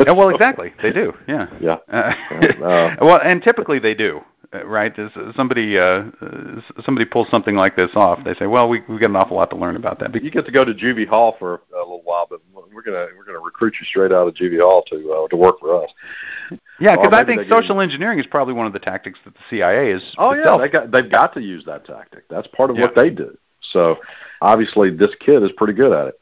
Yeah, 0.06 0.14
well, 0.14 0.30
exactly, 0.30 0.74
they 0.82 0.92
do. 0.92 1.14
Yeah. 1.28 1.48
Yeah. 1.60 1.78
Uh, 1.92 2.14
Uh, 2.64 2.96
well, 3.02 3.20
and 3.24 3.44
typically 3.44 3.78
they 3.80 3.94
do. 3.94 4.22
Uh, 4.54 4.66
Right? 4.66 4.98
As 5.00 5.12
somebody 5.36 5.78
uh, 5.78 6.04
uh, 6.22 6.62
somebody 6.84 7.06
pulls 7.06 7.30
something 7.30 7.56
like 7.56 7.76
this 7.76 7.92
off, 7.96 8.24
they 8.24 8.34
say, 8.36 8.48
"Well, 8.48 8.68
we 8.70 8.82
we 8.88 9.00
got 9.00 9.10
an 9.10 9.16
awful 9.16 9.38
lot 9.38 9.50
to 9.52 9.56
learn 9.56 9.76
about 9.76 10.00
that." 10.00 10.12
But 10.12 10.24
you 10.24 10.32
get 10.32 10.46
to 10.46 10.52
go 10.52 10.66
to 10.66 10.74
Juvie 10.74 11.08
Hall 11.08 11.36
for 11.40 11.62
a 11.74 11.80
little 11.80 12.02
while, 12.04 12.28
but 12.30 12.42
we're 12.74 12.82
gonna 12.82 13.08
we're 13.18 13.26
gonna 13.26 13.40
recruit 13.40 13.76
you 13.80 13.86
straight 13.86 14.12
out 14.12 14.28
of 14.28 14.34
Juvie 14.34 14.60
Hall 14.60 14.84
to 14.90 15.14
uh, 15.14 15.28
to 15.30 15.36
work 15.36 15.60
for 15.60 15.84
us. 15.84 15.90
Yeah, 16.80 16.96
because 16.96 17.14
I 17.14 17.24
think 17.24 17.50
social 17.50 17.80
engineering 17.82 18.20
is 18.20 18.26
probably 18.26 18.54
one 18.54 18.66
of 18.66 18.74
the 18.74 18.80
tactics 18.80 19.20
that 19.26 19.34
the 19.34 19.40
CIA 19.50 19.92
is. 19.92 20.04
Oh 20.18 20.34
yeah, 20.34 20.42
itself. 20.42 20.62
they 20.62 20.70
got 20.70 20.92
they've 20.92 21.12
got 21.12 21.34
to 21.36 21.42
use 21.42 21.64
that 21.66 21.86
tactic. 21.86 22.28
That's 22.30 22.48
part 22.48 22.72
of 22.72 22.78
what 22.78 22.96
they 22.96 23.10
do. 23.10 23.38
So 23.72 23.98
obviously 24.42 24.90
this 24.90 25.12
kid 25.20 25.44
is 25.44 25.52
pretty 25.56 25.74
good 25.74 25.94
at 25.94 26.08
it. 26.08 26.16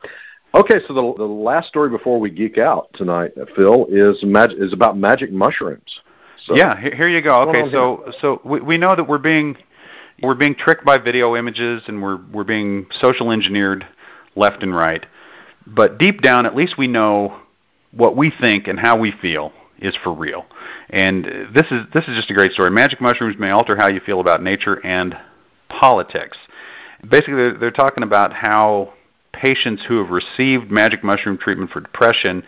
Okay, 0.56 0.80
so 0.88 0.94
the 0.94 1.14
the 1.18 1.26
last 1.26 1.68
story 1.68 1.90
before 1.90 2.20
we 2.20 2.30
geek 2.30 2.58
out 2.58 2.90
tonight, 2.96 3.32
uh, 3.40 3.46
Phil, 3.56 3.86
is 3.90 4.18
mag- 4.24 4.54
is 4.58 4.74
about 4.74 4.98
magic 4.98 5.32
mushrooms. 5.32 6.02
So, 6.46 6.56
yeah, 6.56 6.80
he- 6.80 6.96
here 6.96 7.08
you 7.08 7.22
go. 7.22 7.50
Okay, 7.50 7.72
so 7.72 8.12
so 8.22 8.42
we 8.44 8.60
we 8.62 8.78
know 8.78 8.96
that 8.96 9.08
we're 9.08 9.18
being 9.18 9.58
we're 10.22 10.36
being 10.36 10.56
tricked 10.56 10.86
by 10.86 10.98
video 10.98 11.36
images 11.36 11.84
and 11.88 12.02
we're 12.02 12.20
we're 12.32 12.44
being 12.44 12.88
social 13.02 13.32
engineered 13.32 13.88
left 14.36 14.64
and 14.64 14.76
right. 14.76 15.06
But 15.68 15.98
deep 15.98 16.22
down, 16.22 16.46
at 16.46 16.56
least 16.56 16.78
we 16.78 16.88
know 16.88 17.42
what 17.92 18.16
we 18.16 18.32
think 18.32 18.68
and 18.68 18.80
how 18.80 18.98
we 18.98 19.12
feel 19.12 19.52
is 19.80 19.96
for 20.04 20.14
real. 20.14 20.46
And 20.90 21.26
this 21.54 21.68
is 21.72 21.86
this 21.94 22.08
is 22.08 22.16
just 22.16 22.30
a 22.30 22.34
great 22.34 22.52
story. 22.52 22.72
Magic 22.72 23.02
mushrooms 23.02 23.38
may 23.38 23.50
alter 23.50 23.76
how 23.78 23.90
you 23.90 24.00
feel 24.00 24.20
about 24.20 24.42
nature 24.42 24.84
and 24.86 25.18
politics. 25.70 26.38
Basically, 27.08 27.36
they're, 27.36 27.58
they're 27.58 27.72
talking 27.72 28.04
about 28.04 28.34
how 28.34 28.94
patients 29.32 29.84
who 29.88 30.00
have 30.04 30.10
received 30.10 30.70
magic 30.70 31.04
mushroom 31.04 31.38
treatment 31.38 31.72
for 31.72 31.80
depression, 31.80 32.44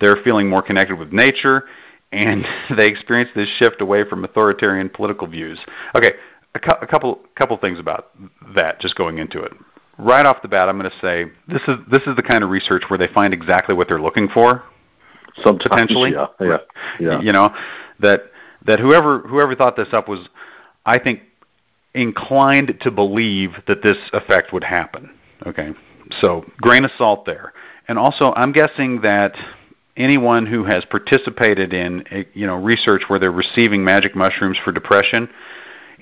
they're 0.00 0.16
feeling 0.24 0.48
more 0.48 0.62
connected 0.62 0.98
with 0.98 1.12
nature, 1.12 1.64
and 2.12 2.44
they 2.76 2.88
experience 2.88 3.30
this 3.34 3.48
shift 3.58 3.80
away 3.80 4.08
from 4.08 4.24
authoritarian 4.24 4.88
political 4.88 5.26
views. 5.26 5.58
Okay, 5.96 6.12
a, 6.54 6.58
cou- 6.58 6.78
a 6.80 6.86
couple 6.86 7.20
couple 7.34 7.56
things 7.56 7.78
about 7.78 8.10
that. 8.54 8.80
Just 8.80 8.94
going 8.96 9.18
into 9.18 9.40
it, 9.42 9.52
right 9.98 10.26
off 10.26 10.42
the 10.42 10.48
bat, 10.48 10.68
I'm 10.68 10.78
going 10.78 10.90
to 10.90 10.98
say 11.00 11.30
this 11.48 11.62
is 11.68 11.76
this 11.90 12.02
is 12.06 12.16
the 12.16 12.22
kind 12.22 12.42
of 12.42 12.50
research 12.50 12.84
where 12.88 12.98
they 12.98 13.08
find 13.08 13.32
exactly 13.32 13.74
what 13.74 13.88
they're 13.88 14.00
looking 14.00 14.28
for 14.28 14.64
sometimes, 15.42 15.62
potentially. 15.68 16.12
yeah, 16.12 16.26
yeah, 16.40 16.58
yeah. 16.98 17.20
You 17.20 17.32
know 17.32 17.54
that 18.00 18.22
that 18.66 18.80
whoever 18.80 19.20
whoever 19.20 19.54
thought 19.54 19.76
this 19.76 19.88
up 19.92 20.08
was, 20.08 20.28
I 20.84 20.98
think, 20.98 21.20
inclined 21.94 22.78
to 22.82 22.90
believe 22.90 23.52
that 23.66 23.82
this 23.82 23.96
effect 24.12 24.52
would 24.52 24.64
happen. 24.64 25.10
Okay, 25.46 25.70
so 26.20 26.44
grain 26.60 26.84
of 26.84 26.90
salt 26.98 27.24
there, 27.26 27.52
and 27.88 27.98
also 27.98 28.32
I'm 28.36 28.52
guessing 28.52 29.00
that 29.02 29.34
anyone 30.00 30.46
who 30.46 30.64
has 30.64 30.84
participated 30.86 31.72
in 31.72 32.04
you 32.34 32.46
know 32.46 32.56
research 32.56 33.02
where 33.08 33.18
they're 33.18 33.30
receiving 33.32 33.84
magic 33.84 34.14
mushrooms 34.16 34.58
for 34.64 34.72
depression, 34.72 35.28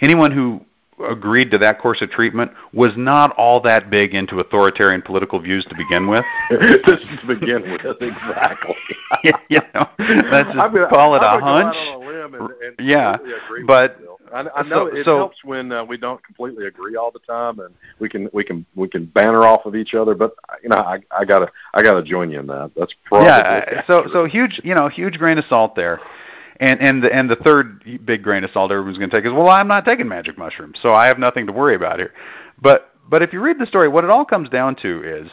anyone 0.01 0.31
who 0.33 0.61
agreed 1.09 1.49
to 1.53 1.59
that 1.59 1.79
course 1.79 2.03
of 2.03 2.11
treatment 2.11 2.51
was 2.73 2.91
not 2.97 3.31
all 3.37 3.61
that 3.61 3.89
big 3.89 4.15
into 4.15 4.41
authoritarian 4.41 5.01
political 5.01 5.39
views 5.41 5.65
to 5.67 5.75
begin 5.77 6.09
with. 6.09 6.25
To 6.51 7.27
begin 7.27 7.63
with, 7.71 7.81
exactly. 8.01 8.75
you 9.49 9.61
know, 9.75 9.87
let's 9.99 10.49
just 10.49 10.59
I'm 10.59 10.73
gonna- 10.75 10.89
call 10.89 11.15
it 11.15 11.19
a 11.19 11.21
gonna 11.21 11.41
go 11.41 11.47
out 11.47 11.75
hunch. 11.75 11.77
a 11.77 12.25
and, 12.25 12.35
and 12.35 12.75
Yeah, 12.89 13.17
with 13.21 13.67
but-. 13.67 14.01
I, 14.33 14.61
I 14.61 14.63
know 14.63 14.89
so- 14.89 14.97
it 14.97 15.05
so- 15.05 15.17
helps 15.17 15.45
when 15.45 15.73
uh, 15.73 15.85
we 15.85 15.97
don't 15.97 16.23
completely 16.25 16.67
agree 16.67 16.97
all 16.97 17.11
the 17.11 17.19
time, 17.21 17.61
and 17.61 17.75
we 17.99 18.09
can 18.09 18.29
we 18.33 18.45
can 18.45 18.65
we 18.75 18.89
can 18.89 19.07
banner 19.07 19.45
off 19.45 19.67
of 19.67 19.75
each 19.75 19.95
other. 19.95 20.15
But 20.15 20.35
you 20.63 20.69
know, 20.69 20.77
I 20.79 21.01
I 21.11 21.25
gotta 21.25 21.49
I 21.75 21.83
gotta 21.83 22.03
join 22.03 22.31
you 22.31 22.41
in 22.41 22.47
that. 22.49 22.73
That's 22.77 22.95
probably 23.05 23.27
yeah. 23.29 23.65
uh, 23.79 23.83
So 23.87 24.07
so 24.13 24.25
huge, 24.27 24.61
you 24.65 24.75
know, 24.75 24.89
huge 24.89 25.19
grain 25.19 25.39
of 25.39 25.45
salt 25.49 25.75
there. 25.75 26.01
And 26.61 26.81
and 26.81 27.03
the, 27.05 27.15
and 27.15 27.31
the 27.31 27.37
third 27.37 27.85
big 28.05 28.23
grain 28.25 28.43
of 28.43 28.51
salt 28.51 28.73
everyone's 28.73 28.99
going 28.99 29.11
to 29.11 29.17
take 29.17 29.25
is 29.25 29.33
well, 29.33 29.49
I'm 29.49 29.69
not 29.69 29.85
taking 29.85 30.09
magic 30.09 30.37
mushrooms, 30.37 30.79
so 30.83 30.93
I 30.93 31.07
have 31.07 31.19
nothing 31.19 31.47
to 31.47 31.53
worry 31.53 31.77
about 31.77 31.99
here. 32.01 32.13
But 32.61 32.93
but 33.09 33.23
if 33.23 33.33
you 33.33 33.41
read 33.41 33.59
the 33.61 33.67
story, 33.67 33.89
what 33.89 34.03
it 34.03 34.11
all 34.11 34.25
comes 34.25 34.49
down 34.49 34.75
to 34.83 35.03
is 35.05 35.31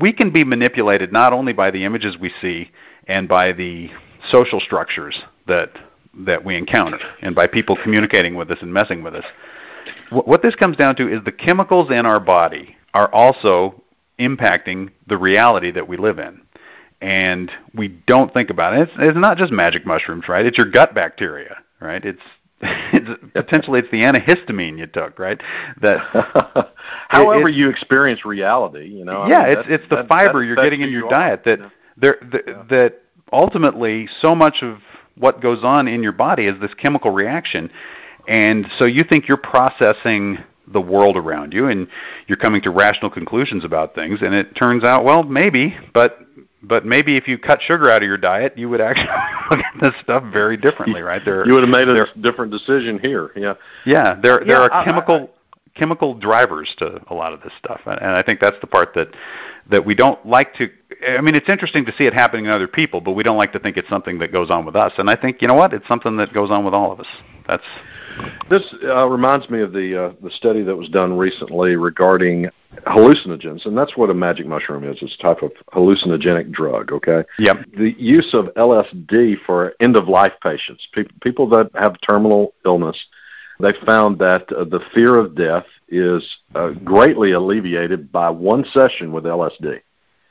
we 0.00 0.12
can 0.12 0.30
be 0.32 0.42
manipulated 0.42 1.12
not 1.12 1.32
only 1.32 1.52
by 1.52 1.70
the 1.70 1.84
images 1.84 2.16
we 2.18 2.32
see 2.40 2.70
and 3.06 3.28
by 3.28 3.52
the 3.52 3.90
social 4.32 4.58
structures 4.58 5.16
that 5.46 5.70
that 6.24 6.44
we 6.44 6.56
encounter 6.56 6.98
and 7.22 7.34
by 7.34 7.46
people 7.46 7.76
communicating 7.82 8.34
with 8.34 8.50
us 8.50 8.58
and 8.62 8.72
messing 8.72 9.02
with 9.02 9.14
us. 9.14 9.24
What, 10.10 10.26
what 10.26 10.42
this 10.42 10.54
comes 10.54 10.76
down 10.76 10.96
to 10.96 11.08
is 11.12 11.22
the 11.24 11.32
chemicals 11.32 11.90
in 11.90 12.06
our 12.06 12.20
body 12.20 12.76
are 12.94 13.12
also 13.12 13.82
impacting 14.18 14.90
the 15.06 15.18
reality 15.18 15.70
that 15.72 15.86
we 15.86 15.96
live 15.96 16.18
in 16.18 16.40
and 17.02 17.50
we 17.74 17.88
don't 17.88 18.32
think 18.32 18.48
about 18.50 18.72
it. 18.74 18.88
It's, 18.88 18.92
it's 19.10 19.18
not 19.18 19.36
just 19.36 19.52
magic 19.52 19.84
mushrooms, 19.86 20.28
right? 20.28 20.46
It's 20.46 20.56
your 20.56 20.70
gut 20.70 20.94
bacteria, 20.94 21.58
right? 21.80 22.02
It's, 22.02 22.22
it's 22.60 23.22
potentially 23.34 23.80
it's 23.80 23.90
the 23.90 24.00
antihistamine 24.00 24.78
you 24.78 24.86
took, 24.86 25.18
right? 25.18 25.38
That 25.82 25.98
However, 27.08 27.50
it- 27.50 27.54
you 27.54 27.68
experience 27.68 28.24
reality, 28.24 28.88
you 28.88 29.04
know. 29.04 29.22
I 29.22 29.28
yeah, 29.28 29.38
mean, 29.40 29.58
it's 29.58 29.68
it's 29.68 29.88
the 29.90 29.96
that- 29.96 30.08
fiber 30.08 30.40
that- 30.40 30.46
you're 30.46 30.56
getting 30.56 30.80
in 30.80 30.90
your 30.90 31.04
you 31.04 31.10
diet 31.10 31.42
that 31.44 31.58
Yeah. 31.60 31.68
there 31.98 32.18
that, 32.32 32.68
that 32.70 33.02
ultimately 33.30 34.08
so 34.22 34.34
much 34.34 34.62
of 34.62 34.78
what 35.18 35.40
goes 35.40 35.64
on 35.64 35.88
in 35.88 36.02
your 36.02 36.12
body 36.12 36.46
is 36.46 36.58
this 36.60 36.74
chemical 36.74 37.10
reaction, 37.10 37.70
and 38.28 38.66
so 38.78 38.86
you 38.86 39.02
think 39.04 39.28
you're 39.28 39.36
processing 39.36 40.38
the 40.68 40.80
world 40.80 41.16
around 41.16 41.52
you 41.54 41.68
and 41.68 41.86
you're 42.26 42.36
coming 42.36 42.60
to 42.60 42.70
rational 42.70 43.08
conclusions 43.10 43.64
about 43.64 43.94
things, 43.94 44.20
and 44.20 44.34
it 44.34 44.54
turns 44.56 44.82
out 44.84 45.04
well 45.04 45.22
maybe, 45.22 45.76
but 45.94 46.18
but 46.62 46.84
maybe 46.84 47.16
if 47.16 47.28
you 47.28 47.38
cut 47.38 47.60
sugar 47.62 47.88
out 47.88 48.02
of 48.02 48.08
your 48.08 48.16
diet, 48.16 48.58
you 48.58 48.68
would 48.68 48.80
actually 48.80 49.06
look 49.50 49.60
at 49.60 49.80
this 49.80 49.92
stuff 50.02 50.24
very 50.32 50.56
differently, 50.56 51.00
right? 51.02 51.22
There, 51.24 51.46
You 51.46 51.52
would 51.52 51.62
have 51.62 51.70
made 51.70 51.86
there- 51.86 52.08
a 52.12 52.18
different 52.18 52.50
decision 52.50 52.98
here. 52.98 53.30
Yeah. 53.36 53.54
yeah, 53.84 54.14
there 54.20 54.38
there 54.38 54.46
Yeah, 54.58 54.62
are 54.64 54.72
I- 54.72 54.82
I- 54.82 54.84
chemical 54.84 55.30
chemical 55.76 56.14
drivers 56.14 56.74
to 56.78 57.00
a 57.08 57.14
lot 57.14 57.32
of 57.32 57.42
this 57.42 57.52
stuff, 57.58 57.80
and 57.86 58.00
and 58.02 58.10
I 58.10 58.22
think 58.22 58.40
that's 58.40 58.58
the 58.60 58.66
part 58.66 58.92
that 58.94 59.08
that 59.68 59.84
we 59.84 59.94
don't 59.94 60.24
like 60.26 60.54
to. 60.54 60.68
I 61.06 61.20
mean, 61.20 61.34
it's 61.34 61.48
interesting 61.48 61.84
to 61.86 61.92
see 61.96 62.04
it 62.04 62.14
happening 62.14 62.46
in 62.46 62.52
other 62.52 62.68
people, 62.68 63.00
but 63.00 63.12
we 63.12 63.22
don't 63.22 63.36
like 63.36 63.52
to 63.52 63.58
think 63.58 63.76
it's 63.76 63.88
something 63.88 64.18
that 64.18 64.32
goes 64.32 64.50
on 64.50 64.64
with 64.64 64.76
us. 64.76 64.92
And 64.98 65.10
I 65.10 65.16
think 65.16 65.42
you 65.42 65.48
know 65.48 65.54
what? 65.54 65.72
It's 65.72 65.86
something 65.88 66.16
that 66.16 66.32
goes 66.32 66.50
on 66.50 66.64
with 66.64 66.74
all 66.74 66.92
of 66.92 67.00
us. 67.00 67.06
that's 67.48 67.64
this 68.48 68.62
uh, 68.84 69.06
reminds 69.08 69.50
me 69.50 69.60
of 69.60 69.72
the 69.72 70.06
uh, 70.06 70.12
the 70.22 70.30
study 70.30 70.62
that 70.62 70.74
was 70.74 70.88
done 70.88 71.16
recently 71.16 71.76
regarding 71.76 72.48
hallucinogens, 72.86 73.66
and 73.66 73.76
that's 73.76 73.96
what 73.96 74.10
a 74.10 74.14
magic 74.14 74.46
mushroom 74.46 74.84
is. 74.84 74.98
It's 75.02 75.14
a 75.18 75.22
type 75.22 75.42
of 75.42 75.52
hallucinogenic 75.72 76.52
drug. 76.52 76.92
Okay. 76.92 77.24
Yep. 77.38 77.56
The 77.76 77.94
use 77.98 78.32
of 78.32 78.46
LSD 78.56 79.36
for 79.44 79.74
end 79.80 79.96
of 79.96 80.08
life 80.08 80.32
patients, 80.42 80.86
pe- 80.94 81.04
people 81.22 81.48
that 81.50 81.70
have 81.74 81.96
terminal 82.08 82.54
illness, 82.64 82.96
they 83.60 83.72
found 83.84 84.18
that 84.20 84.50
uh, 84.52 84.64
the 84.64 84.80
fear 84.94 85.18
of 85.18 85.34
death 85.34 85.66
is 85.88 86.24
uh, 86.54 86.70
greatly 86.70 87.32
alleviated 87.32 88.10
by 88.12 88.30
one 88.30 88.64
session 88.72 89.12
with 89.12 89.24
LSD. 89.24 89.80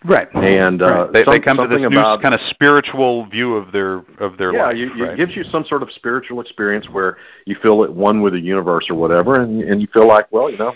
Right. 0.04 0.28
And 0.36 0.82
uh, 0.82 0.86
right. 0.86 1.14
They, 1.14 1.24
some, 1.24 1.34
they 1.34 1.40
come 1.40 1.58
to 1.58 1.68
this 1.68 1.80
new 1.80 1.88
about, 1.88 2.22
kind 2.22 2.36
of 2.36 2.42
spiritual 2.50 3.26
view 3.28 3.56
of 3.56 3.72
their 3.72 4.04
of 4.20 4.38
their 4.38 4.54
yeah, 4.54 4.66
life. 4.66 4.76
Yeah, 4.78 5.04
right? 5.04 5.14
it 5.14 5.18
gives 5.18 5.36
you 5.36 5.44
some 5.46 5.66
sort 5.66 5.82
of 5.82 5.92
spiritual 5.92 6.42
experience 6.42 6.88
where 6.90 7.18
you 7.46 7.56
feel 7.62 7.84
at 7.84 7.92
one 7.92 8.22
with 8.22 8.34
the 8.34 8.40
universe 8.40 8.88
or 8.90 8.96
whatever, 8.96 9.42
and 9.42 9.64
and 9.64 9.82
you 9.82 9.88
feel 9.94 10.08
like, 10.08 10.32
well, 10.32 10.50
you 10.50 10.58
know, 10.58 10.76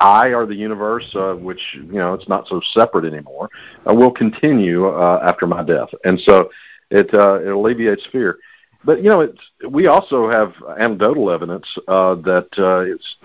I 0.00 0.32
are 0.32 0.44
the 0.44 0.56
universe, 0.56 1.08
uh, 1.14 1.34
which 1.34 1.60
you 1.74 1.92
know 1.92 2.14
it's 2.14 2.28
not 2.28 2.48
so 2.48 2.60
separate 2.72 3.04
anymore. 3.04 3.48
Uh, 3.88 3.94
will 3.94 4.10
continue 4.10 4.88
uh, 4.88 5.20
after 5.24 5.46
my 5.46 5.62
death, 5.62 5.88
and 6.04 6.18
so 6.20 6.50
it 6.90 7.12
uh, 7.14 7.34
it 7.34 7.48
alleviates 7.48 8.06
fear. 8.10 8.38
But 8.84 9.02
you 9.02 9.08
know, 9.08 9.20
it's 9.20 9.40
we 9.68 9.86
also 9.86 10.28
have 10.28 10.52
anecdotal 10.78 11.30
evidence 11.30 11.66
uh, 11.88 12.16
that 12.16 12.48
uh, 12.58 12.80
it's 12.80 13.16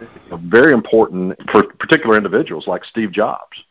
very 0.44 0.74
important 0.74 1.38
for 1.52 1.64
particular 1.80 2.16
individuals 2.16 2.68
like 2.68 2.86
Steve 2.86 3.12
Jobs. 3.12 3.64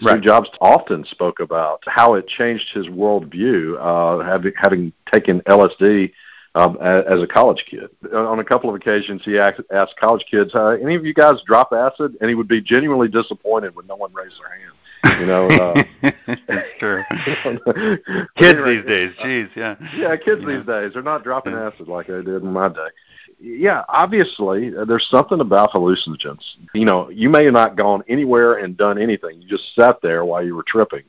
Right. 0.00 0.12
Steve 0.12 0.22
Jobs 0.22 0.48
often 0.60 1.04
spoke 1.04 1.40
about 1.40 1.82
how 1.86 2.14
it 2.14 2.26
changed 2.26 2.68
his 2.74 2.86
worldview, 2.86 3.76
uh, 3.78 4.24
having 4.24 4.52
having 4.56 4.92
taken 5.12 5.40
LSD 5.42 6.12
um, 6.54 6.76
as, 6.80 7.22
a 7.22 7.26
college 7.26 7.64
kid. 7.68 7.88
On 8.12 8.38
a 8.38 8.44
couple 8.44 8.68
of 8.68 8.76
occasions, 8.76 9.22
he 9.24 9.38
asked, 9.38 9.96
college 9.98 10.24
kids, 10.30 10.54
uh, 10.54 10.76
"Any 10.82 10.96
of 10.96 11.04
you 11.06 11.14
guys 11.14 11.42
drop 11.46 11.72
acid?" 11.72 12.16
And 12.20 12.28
he 12.28 12.34
would 12.34 12.48
be 12.48 12.60
genuinely 12.60 13.08
disappointed 13.08 13.74
when 13.74 13.86
no 13.86 13.96
one 13.96 14.12
raised 14.12 14.40
their 14.40 14.50
hand. 14.50 14.72
You 15.20 15.26
know, 15.26 15.46
uh, 15.48 16.62
sure. 16.78 17.06
But 17.44 17.64
Kids 18.36 18.54
anyway, 18.54 18.76
these 18.76 18.86
days, 18.86 19.12
geez, 19.22 19.48
yeah. 19.56 19.74
yeah, 19.96 20.16
kids 20.16 20.44
these 20.46 20.64
days 20.64 20.92
they're 20.92 21.02
not 21.02 21.24
dropping 21.24 21.54
acid 21.54 21.88
like 21.88 22.06
they 22.06 22.22
did 22.22 22.42
in 22.42 22.52
my 22.52 22.68
day. 22.68 22.88
Yeah, 23.40 23.84
obviously 23.88 24.76
uh, 24.76 24.84
there's 24.84 25.08
something 25.10 25.40
about 25.40 25.72
hallucinogens. 25.72 26.42
You 26.74 26.84
know, 26.84 27.10
you 27.10 27.28
may 27.28 27.44
have 27.44 27.54
not 27.54 27.76
gone 27.76 28.02
anywhere 28.08 28.54
and 28.54 28.76
done 28.76 28.98
anything. 28.98 29.42
You 29.42 29.48
just 29.48 29.74
sat 29.74 30.00
there 30.02 30.24
while 30.24 30.44
you 30.44 30.54
were 30.54 30.64
tripping. 30.66 31.02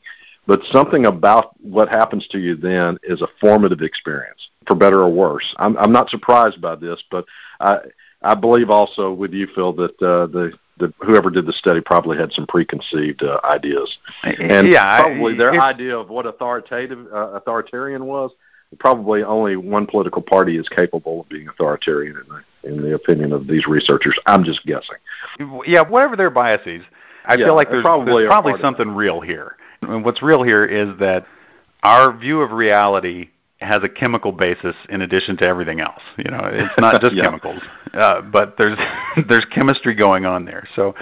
But 0.46 0.62
something 0.72 1.06
about 1.06 1.56
what 1.62 1.88
happens 1.88 2.28
to 2.32 2.40
you 2.40 2.56
then 2.56 2.98
is 3.04 3.22
a 3.22 3.28
formative 3.40 3.82
experience, 3.82 4.50
for 4.68 4.76
better 4.76 5.02
or 5.02 5.10
worse. 5.10 5.56
I'm, 5.58 5.78
I'm 5.78 5.94
not 5.94 6.10
surprised 6.10 6.60
by 6.60 6.76
this, 6.76 7.02
but 7.10 7.26
I, 7.62 7.78
I 8.22 8.36
believe 8.36 8.70
also 8.70 9.14
with 9.14 9.32
you, 9.32 9.48
Phil, 9.56 9.72
that 9.74 9.92
uh, 10.02 10.28
the, 10.28 10.52
the 10.80 10.94
whoever 11.00 11.30
did 11.30 11.46
the 11.46 11.54
study 11.54 11.80
probably 11.80 12.18
had 12.18 12.32
some 12.34 12.46
preconceived 12.48 13.24
uh, 13.24 13.40
ideas, 13.44 13.98
and 14.24 14.72
yeah, 14.72 15.02
probably 15.02 15.36
their 15.36 15.54
if, 15.54 15.62
idea 15.62 15.98
of 15.98 16.10
what 16.10 16.26
authoritative 16.26 17.08
uh, 17.14 17.32
authoritarian 17.34 18.06
was. 18.06 18.32
Probably 18.80 19.24
only 19.24 19.56
one 19.56 19.86
political 19.86 20.22
party 20.22 20.58
is 20.58 20.68
capable 20.70 21.22
of 21.22 21.30
being 21.30 21.48
authoritarian 21.48 22.18
in 22.18 22.24
the, 22.28 22.70
in 22.70 22.82
the 22.82 22.96
opinion 22.96 23.34
of 23.34 23.48
these 23.48 23.68
researchers. 23.68 24.18
I'm 24.26 24.44
just 24.44 24.66
guessing. 24.66 24.98
Yeah, 25.66 25.82
whatever 25.82 26.16
their 26.16 26.30
biases, 26.30 26.84
I 27.26 27.36
Yeah, 27.36 27.48
feel 27.48 27.56
like 27.56 27.70
there's 27.70 27.84
probably 27.84 28.24
there's 28.24 28.28
probably 28.30 28.62
something 28.62 28.90
real 28.90 29.22
here. 29.22 29.58
And 29.82 30.04
what's 30.04 30.22
real 30.22 30.44
here 30.44 30.66
is 30.66 30.98
that 31.00 31.26
our 31.84 32.16
view 32.16 32.42
of 32.42 32.52
reality 32.52 33.30
has 33.60 33.82
a 33.84 33.90
chemical 33.90 34.32
basis 34.32 34.76
in 34.90 35.02
addition 35.02 35.38
to 35.38 35.48
everything 35.48 35.80
else. 35.80 36.02
You 36.18 36.32
know, 36.32 36.42
it's 36.52 36.74
not 36.80 37.02
just 37.02 37.14
Yeah. 37.16 37.24
chemicals, 37.24 37.62
uh, 37.94 38.22
but 38.22 38.58
there's 38.58 38.78
there's 39.30 39.46
chemistry 39.46 39.96
going 39.96 40.26
on 40.26 40.46
there. 40.46 40.68
So, 40.76 40.96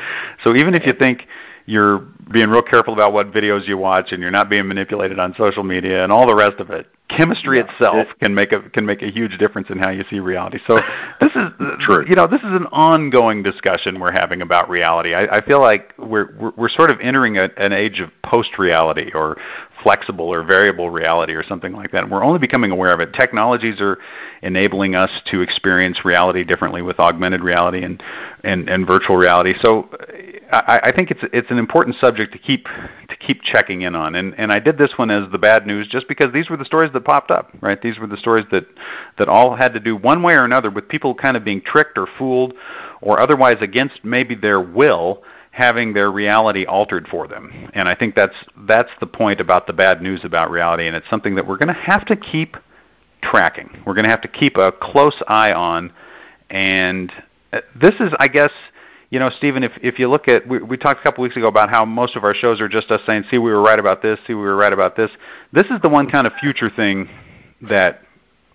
so 0.44 0.56
even 0.56 0.74
if 0.76 0.86
you 0.86 0.94
think 0.94 1.28
you're 1.66 2.00
being 2.32 2.50
real 2.50 2.62
careful 2.62 2.94
about 2.94 3.14
what 3.14 3.32
videos 3.32 3.68
you 3.68 3.78
watch 3.78 4.12
and 4.12 4.22
you're 4.22 4.32
not 4.32 4.50
being 4.50 4.68
manipulated 4.68 5.20
on 5.20 5.34
social 5.38 5.64
media 5.64 6.04
and 6.04 6.12
all 6.12 6.28
the 6.28 6.36
rest 6.36 6.60
of 6.60 6.70
it, 6.72 6.88
chemistry 7.17 7.58
Yeah. 7.58 7.65
itself 7.65 8.08
It- 8.10 8.19
can 8.19 8.34
make 8.36 8.52
a 8.54 8.62
can 8.69 8.86
make 8.86 9.02
a 9.02 9.10
huge 9.12 9.38
difference 9.38 9.69
in 9.69 9.80
how 9.80 9.89
you 9.91 10.04
see 10.10 10.19
reality. 10.19 10.60
So 10.67 10.80
this 11.21 11.32
is 11.36 11.50
True. 11.82 12.06
You 12.08 12.15
know, 12.15 12.28
this 12.28 12.41
is 12.41 12.52
an 12.52 12.67
ongoing 12.71 13.43
discussion 13.43 14.00
we're 14.00 14.12
having 14.13 14.41
about 14.41 14.69
reality. 14.69 15.13
I, 15.13 15.38
I 15.38 15.41
feel 15.41 15.60
like 15.60 15.93
we're, 15.97 16.34
we're 16.39 16.52
we're 16.56 16.69
sort 16.69 16.91
of 16.91 17.00
entering 17.02 17.38
a, 17.38 17.50
an 17.58 17.74
age 17.74 18.00
of 18.00 18.10
post 18.24 18.58
reality 18.60 19.12
or 19.13 19.38
flexible 19.84 20.32
or 20.32 20.43
variable 20.43 20.89
reality 20.91 21.34
or 21.34 21.43
something 21.43 21.74
like 21.74 21.91
that. 21.91 22.04
And 22.04 22.12
we're 22.12 22.24
only 22.24 22.38
becoming 22.39 22.69
aware 22.69 22.93
of 22.93 23.00
it. 23.00 23.13
Technologies 23.13 23.82
are 23.82 23.97
enabling 24.43 24.95
us 24.95 25.10
to 25.32 25.41
experience 25.41 26.06
reality 26.06 26.43
differently 26.43 26.82
with 26.84 27.00
augmented 27.00 27.41
reality 27.43 27.84
and 27.84 28.02
and, 28.43 28.69
and 28.69 28.88
virtual 28.88 29.17
reality. 29.17 29.54
So 29.62 29.89
I, 30.52 30.80
I 30.86 30.91
think 30.91 31.12
it's 31.12 31.21
it's 31.34 31.50
an 31.52 31.58
important 31.58 31.95
subject 32.00 32.32
to 32.34 32.38
keep 32.38 32.65
to 32.65 33.15
keep 33.19 33.41
checking 33.43 33.82
in 33.82 33.95
on. 33.95 34.15
And 34.15 34.36
and 34.38 34.52
I 34.52 34.60
did 34.60 34.78
this 34.78 34.91
one 34.97 35.10
as 35.10 35.32
the 35.32 35.39
bad 35.39 35.65
news 35.65 35.88
just 35.88 36.08
because 36.08 36.32
these 36.34 36.50
were 36.50 36.58
the 36.58 36.65
stories 36.65 36.91
that 36.93 37.01
popped 37.02 37.32
up. 37.32 37.52
Right, 37.62 37.82
these 37.82 38.00
were 38.00 38.08
the 38.08 38.18
stories 38.18 38.46
that 38.52 38.66
that 39.18 39.28
all 39.28 39.56
had 39.56 39.74
to 39.74 39.80
do 39.80 39.96
one 39.96 40.24
way 40.24 40.34
or 40.34 40.46
another 40.46 40.70
with 40.70 40.88
people 40.88 41.14
kind 41.16 41.36
of 41.36 41.44
being 41.44 41.62
tricked 41.62 41.98
or 41.98 42.08
fooled, 42.18 42.54
or 43.02 43.20
otherwise 43.20 43.58
against 43.62 44.04
maybe 44.04 44.36
their 44.36 44.62
will 44.62 45.24
having 45.52 45.94
their 45.94 46.10
reality 46.10 46.66
altered 46.66 47.08
for 47.10 47.28
them. 47.28 47.70
And 47.74 47.88
I 47.88 47.94
think 47.96 48.16
that's 48.16 48.36
that's 48.66 48.92
the 49.00 49.08
point 49.08 49.42
about 49.42 49.68
the 49.68 49.74
bad 49.74 50.02
news 50.02 50.22
about 50.24 50.50
reality, 50.50 50.88
and 50.88 50.96
it's 50.96 51.10
something 51.10 51.36
that 51.36 51.46
we're 51.46 51.58
going 51.58 51.74
to 51.76 51.82
have 51.82 52.06
to 52.06 52.16
keep 52.16 52.56
tracking. 53.22 53.84
We're 53.86 53.94
going 53.94 54.06
to 54.06 54.12
have 54.12 54.22
to 54.22 54.28
keep 54.28 54.58
a 54.58 54.72
close 54.72 55.22
eye 55.28 55.54
on. 55.54 55.94
And 56.50 57.12
uh, 57.54 57.62
this 57.80 57.94
is, 58.00 58.12
I 58.20 58.28
guess, 58.28 58.52
you 59.12 59.19
know, 59.19 59.30
Stephen, 59.30 59.62
if 59.62 59.74
if 59.82 60.00
you 60.00 60.10
look 60.10 60.30
at, 60.30 60.47
we, 60.47 60.60
we 60.60 60.78
talked 60.78 61.02
a 61.02 61.04
couple 61.04 61.21
weeks 61.21 61.36
ago 61.36 61.47
about 61.47 61.69
how 61.69 61.84
most 61.84 62.15
of 62.15 62.24
our 62.24 62.34
shows 62.34 62.62
are 62.62 62.69
just 62.69 62.89
us 62.91 63.02
saying, 63.08 63.26
"See, 63.30 63.38
we 63.38 63.52
were 63.52 63.62
right 63.62 63.78
about 63.78 64.02
this. 64.02 64.17
See, 64.26 64.34
we 64.34 64.41
were 64.41 64.56
right 64.56 64.71
about 64.71 64.95
this." 64.95 65.12
This 65.52 65.65
is 65.65 65.82
the 65.84 65.89
one 65.89 66.10
kind 66.10 66.26
of 66.26 66.34
future 66.39 66.69
thing 66.69 67.10
that 67.62 68.02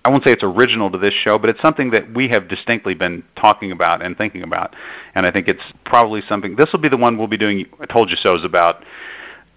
I 0.02 0.08
won't 0.08 0.24
say 0.24 0.32
it's 0.32 0.42
original 0.42 0.90
to 0.90 0.98
this 0.98 1.12
show, 1.12 1.38
but 1.38 1.50
it's 1.50 1.60
something 1.60 1.90
that 1.90 2.12
we 2.14 2.28
have 2.28 2.48
distinctly 2.48 2.94
been 2.94 3.22
talking 3.36 3.70
about 3.70 4.02
and 4.02 4.16
thinking 4.16 4.42
about. 4.42 4.74
And 5.14 5.26
I 5.26 5.30
think 5.30 5.48
it's 5.48 5.62
probably 5.84 6.22
something. 6.26 6.56
This 6.56 6.72
will 6.72 6.80
be 6.80 6.88
the 6.88 6.96
one 6.96 7.18
we'll 7.18 7.26
be 7.28 7.36
doing 7.36 7.66
I 7.78 7.84
"Told 7.84 8.08
You 8.08 8.16
So"s 8.16 8.40
about 8.42 8.82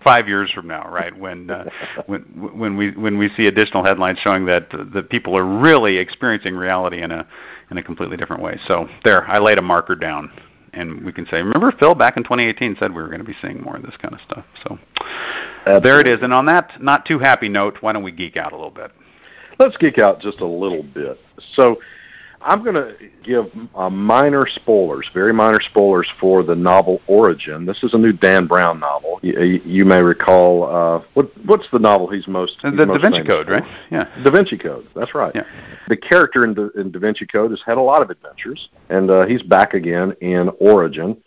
five 0.04 0.28
years 0.28 0.52
from 0.52 0.68
now, 0.68 0.90
right? 0.90 1.18
When 1.18 1.50
uh, 1.50 1.70
when 2.08 2.24
when 2.60 2.76
we 2.76 2.92
when 2.92 3.18
we 3.18 3.30
see 3.38 3.48
additional 3.48 3.86
headlines 3.86 4.20
showing 4.20 4.46
that 4.48 4.70
that 4.94 5.10
people 5.10 5.40
are 5.40 5.46
really 5.46 5.96
experiencing 5.96 6.56
reality 6.56 7.02
in 7.02 7.12
a 7.12 7.26
in 7.72 7.78
a 7.78 7.84
completely 7.84 8.18
different 8.18 8.42
way. 8.42 8.60
So 8.68 8.90
there, 9.06 9.26
I 9.30 9.40
laid 9.40 9.60
a 9.60 9.62
marker 9.62 9.96
down, 9.96 10.32
and 10.74 11.04
we 11.06 11.12
can 11.12 11.26
say, 11.26 11.38
remember 11.38 11.72
Phil 11.80 11.96
back 11.96 12.18
in 12.18 12.24
2018 12.24 12.78
said 12.80 12.92
we 12.92 13.02
were 13.02 13.08
going 13.08 13.20
to 13.20 13.26
be 13.26 13.36
seeing 13.42 13.62
more 13.62 13.76
of 13.76 13.84
this 13.84 13.96
kind 13.98 14.14
of 14.14 14.20
stuff. 14.22 14.46
So 14.64 14.80
there 15.66 16.00
it 16.00 16.08
is. 16.08 16.20
And 16.22 16.34
on 16.34 16.46
that 16.48 16.82
not 16.82 17.06
too 17.06 17.20
happy 17.20 17.50
note, 17.50 17.78
why 17.82 17.94
don't 17.94 18.04
we 18.04 18.12
geek 18.12 18.38
out 18.38 18.52
a 18.52 18.56
little 18.56 18.72
bit? 18.72 18.92
Let's 19.60 19.76
geek 19.78 19.98
out 19.98 20.22
just 20.22 20.40
a 20.40 20.46
little 20.46 20.84
bit. 20.84 21.20
So, 21.56 21.80
I'm 22.42 22.64
going 22.64 22.76
to 22.76 22.96
give 23.22 23.52
uh, 23.76 23.90
minor 23.90 24.48
spoilers, 24.48 25.10
very 25.14 25.34
minor 25.34 25.60
spoilers 25.60 26.10
for 26.20 26.42
the 26.42 26.56
novel 26.56 27.02
Origin. 27.08 27.66
This 27.66 27.84
is 27.84 27.94
a 27.94 27.98
new 27.98 28.14
Dan 28.14 28.48
Brown 28.48 28.80
novel. 28.80 29.20
You, 29.22 29.62
you 29.66 29.84
may 29.86 30.02
recall 30.02 30.64
uh, 30.64 31.04
what 31.16 31.32
what's 31.46 31.66
the 31.72 31.80
novel 31.80 32.10
he's 32.10 32.28
most 32.28 32.58
The 32.62 32.70
he's 32.70 32.78
Da 32.80 32.86
most 32.86 33.02
Vinci 33.02 33.24
Code, 33.24 33.48
for? 33.48 33.54
right? 33.54 33.64
Yeah. 33.92 34.24
Da 34.24 34.32
Vinci 34.32 34.58
Code. 34.58 34.88
That's 34.96 35.14
right. 35.14 35.34
Yeah. 35.36 35.44
The 35.90 35.98
character 35.98 36.46
in 36.46 36.54
Da, 36.54 36.68
in 36.80 36.92
da 36.92 37.00
Vinci 37.00 37.26
Code 37.26 37.52
has 37.52 37.62
had 37.66 37.78
a 37.78 37.82
lot 37.82 38.02
of 38.02 38.10
adventures, 38.10 38.70
and 38.90 39.12
uh, 39.12 39.26
he's 39.26 39.44
back 39.44 39.74
again 39.74 40.14
in 40.22 40.50
Origin. 40.60 41.22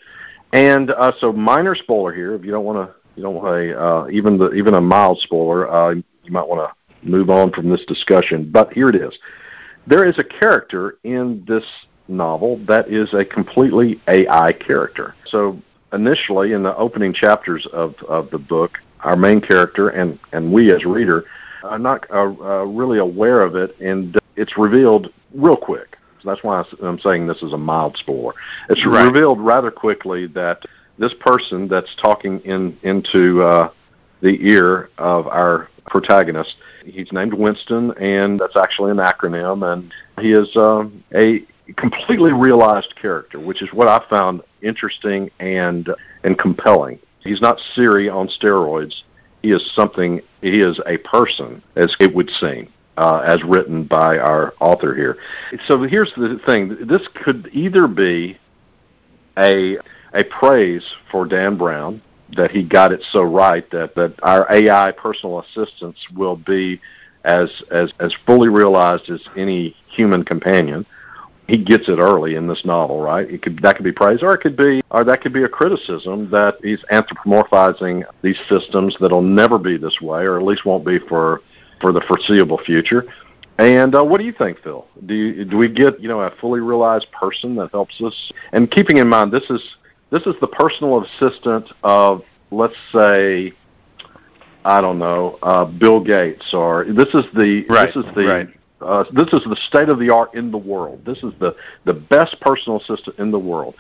And 0.55 0.91
uh, 0.91 1.13
so, 1.19 1.33
minor 1.33 1.75
spoiler 1.75 2.13
here. 2.15 2.35
If 2.35 2.45
you 2.45 2.51
don't 2.51 2.65
want 2.65 2.89
to, 2.89 2.95
you 3.17 3.23
don't 3.23 3.35
want 3.35 3.49
a 3.49 3.81
uh, 3.81 4.09
even 4.11 4.39
the 4.39 4.53
even 4.53 4.75
a 4.75 4.81
mild 4.81 5.19
spoiler. 5.21 5.71
Uh, 5.71 5.91
you 5.91 6.33
might 6.33 6.47
want 6.49 6.71
to 6.71 7.09
move 7.09 7.29
on 7.29 7.53
from 7.53 7.69
this 7.69 7.85
discussion. 7.87 8.51
But 8.51 8.73
here 8.73 8.89
it 8.89 8.95
is. 8.95 9.19
There 9.87 10.05
is 10.05 10.19
a 10.19 10.25
character 10.25 10.99
in 11.05 11.45
this 11.47 11.65
novel 12.09 12.59
that 12.67 12.89
is 12.89 13.13
a 13.15 13.25
completely 13.25 14.01
AI 14.09 14.53
character. 14.53 15.15
So 15.27 15.61
initially, 15.93 16.53
in 16.53 16.63
the 16.63 16.77
opening 16.77 17.13
chapters 17.13 17.67
of 17.73 17.95
of 18.09 18.31
the 18.31 18.39
book, 18.39 18.79
our 19.01 19.17
main 19.17 19.41
character 19.41 19.89
and 19.91 20.19
and 20.33 20.53
we 20.53 20.73
as 20.73 20.85
reader 20.85 21.25
are 21.65 21.79
not 21.79 22.09
uh, 22.11 22.23
uh, 22.23 22.65
really 22.65 22.99
aware 22.99 23.43
of 23.43 23.55
it, 23.55 23.79
and 23.81 24.19
it's 24.37 24.57
revealed 24.59 25.13
real 25.35 25.57
quick. 25.57 25.97
So 26.21 26.29
that's 26.29 26.43
why 26.43 26.65
I'm 26.83 26.99
saying 27.01 27.27
this 27.27 27.43
is 27.43 27.53
a 27.53 27.59
mild 27.59 27.97
spoiler. 27.97 28.35
It's 28.69 28.85
Right. 28.87 29.05
revealed 29.05 29.41
rather 29.41 29.71
quickly 29.71 30.27
that 30.29 30.65
this 30.99 31.15
person 31.15 31.69
that's 31.69 31.93
talking 31.97 32.41
in 32.41 32.77
into 32.83 33.43
uh, 33.43 33.71
the 34.23 34.39
ear 34.49 34.89
of 34.99 35.27
our 35.27 35.69
protagonist. 35.87 36.55
He's 36.85 37.13
named 37.13 37.35
Winston, 37.35 37.93
and 37.99 38.39
that's 38.41 38.57
actually 38.57 38.93
an 38.93 38.99
acronym, 38.99 39.71
and 39.71 39.93
he 40.21 40.33
is 40.33 40.49
um, 40.57 41.05
a 41.15 41.45
completely 41.77 42.33
realized 42.33 42.95
character, 42.97 43.39
which 43.41 43.63
is 43.63 43.71
what 43.73 43.89
I 43.89 43.99
found 44.09 44.43
interesting 44.63 45.31
and 45.41 45.89
and 46.25 46.39
compelling. 46.39 46.99
He's 47.21 47.41
not 47.41 47.61
Siri 47.75 48.09
on 48.09 48.29
steroids. 48.29 48.95
He 49.43 49.51
is 49.51 49.73
something. 49.75 50.21
He 50.41 50.61
is 50.61 50.81
a 50.87 50.99
person, 50.99 51.63
as 51.77 51.95
it 52.01 52.15
would 52.15 52.31
seem. 52.41 52.69
uh, 52.97 53.19
as 53.27 53.43
written 53.45 53.85
by 53.85 54.19
our 54.19 54.55
author 54.61 54.95
here. 54.95 55.19
So 55.67 55.83
here's 55.83 56.13
the 56.17 56.41
thing: 56.47 56.87
this 56.87 57.07
could 57.15 57.49
either 57.53 57.87
be 57.89 58.39
a 59.39 59.79
a 60.15 60.25
praise 60.25 60.85
for 61.11 61.27
Dan 61.27 61.57
Brown 61.57 62.03
that 62.37 62.51
he 62.51 62.63
got 62.63 62.93
it 62.93 63.05
so 63.13 63.23
right 63.23 63.69
that 63.71 63.95
that 63.95 64.15
our 64.23 64.47
AI 64.53 64.93
personal 64.93 65.41
assistants 65.41 66.01
will 66.15 66.37
be 66.37 66.81
as 67.25 67.51
as 67.71 67.93
as 68.01 68.15
fully 68.27 68.49
realized 68.49 69.11
as 69.11 69.21
any 69.37 69.77
human 69.89 70.25
companion. 70.25 70.87
He 71.49 71.59
gets 71.59 71.89
it 71.89 71.99
early 71.99 72.37
in 72.37 72.47
this 72.47 72.65
novel, 72.65 73.01
right? 73.01 73.29
It 73.29 73.43
could 73.43 73.61
that 73.63 73.77
could 73.77 73.85
be 73.85 73.93
praise, 73.93 74.23
or 74.23 74.33
it 74.33 74.41
could 74.41 74.57
be, 74.57 74.81
or 74.91 75.05
that 75.05 75.21
could 75.21 75.33
be 75.33 75.43
a 75.43 75.49
criticism 75.49 76.31
that 76.31 76.57
he's 76.63 76.83
anthropomorphizing 76.91 78.05
these 78.23 78.39
systems 78.49 78.97
that'll 79.01 79.21
never 79.21 79.59
be 79.59 79.77
this 79.77 80.01
way, 80.01 80.23
or 80.23 80.37
at 80.39 80.45
least 80.45 80.65
won't 80.65 80.87
be 80.87 80.99
for 80.99 81.43
for 81.81 81.93
the 81.93 82.01
foreseeable 82.03 82.59
future. 82.59 83.05
And 83.59 83.95
uh, 83.95 84.03
what 84.03 84.19
do 84.19 84.25
you 84.25 84.33
think, 84.33 84.63
Phil? 84.63 84.87
Do 85.05 85.15
you, 85.15 85.45
do 85.45 85.57
we 85.57 85.69
get 85.69 86.01
you 86.01 86.09
know 86.09 86.21
a 86.21 86.31
fully 86.41 86.61
realized 86.61 87.11
person 87.13 87.55
that 87.57 87.71
helps 87.73 88.01
us? 88.01 88.33
And 88.53 88.71
keeping 88.71 88.99
in 88.99 89.09
mind, 89.09 89.31
this 89.31 89.49
is 89.51 89.61
this 90.13 90.23
is 90.27 90.35
the 90.41 90.47
personal 90.47 91.03
assistant 91.03 91.69
of 91.83 92.23
let's 92.53 92.77
say 92.93 93.53
I 94.65 94.81
don't 94.81 94.99
know 94.99 95.39
uh, 95.43 95.65
Bill 95.65 96.01
Gates, 96.01 96.53
or 96.53 96.85
this 96.85 97.09
is 97.09 97.25
the 97.35 97.65
right, 97.69 97.87
this 97.87 97.97
is 97.97 98.15
the 98.15 98.27
right. 98.27 98.49
uh, 98.81 99.05
this 99.13 99.33
is 99.33 99.43
the 99.45 99.59
state 99.69 99.89
of 99.89 99.99
the 99.99 100.11
art 100.11 100.35
in 100.35 100.53
the 100.53 100.59
world. 100.59 101.05
This 101.05 101.19
is 101.19 101.33
the 101.41 101.57
the 101.85 101.95
best 101.95 102.37
personal 102.41 102.81
assistant 102.81 103.19
in 103.19 103.33
the 103.33 103.39
world. 103.39 103.75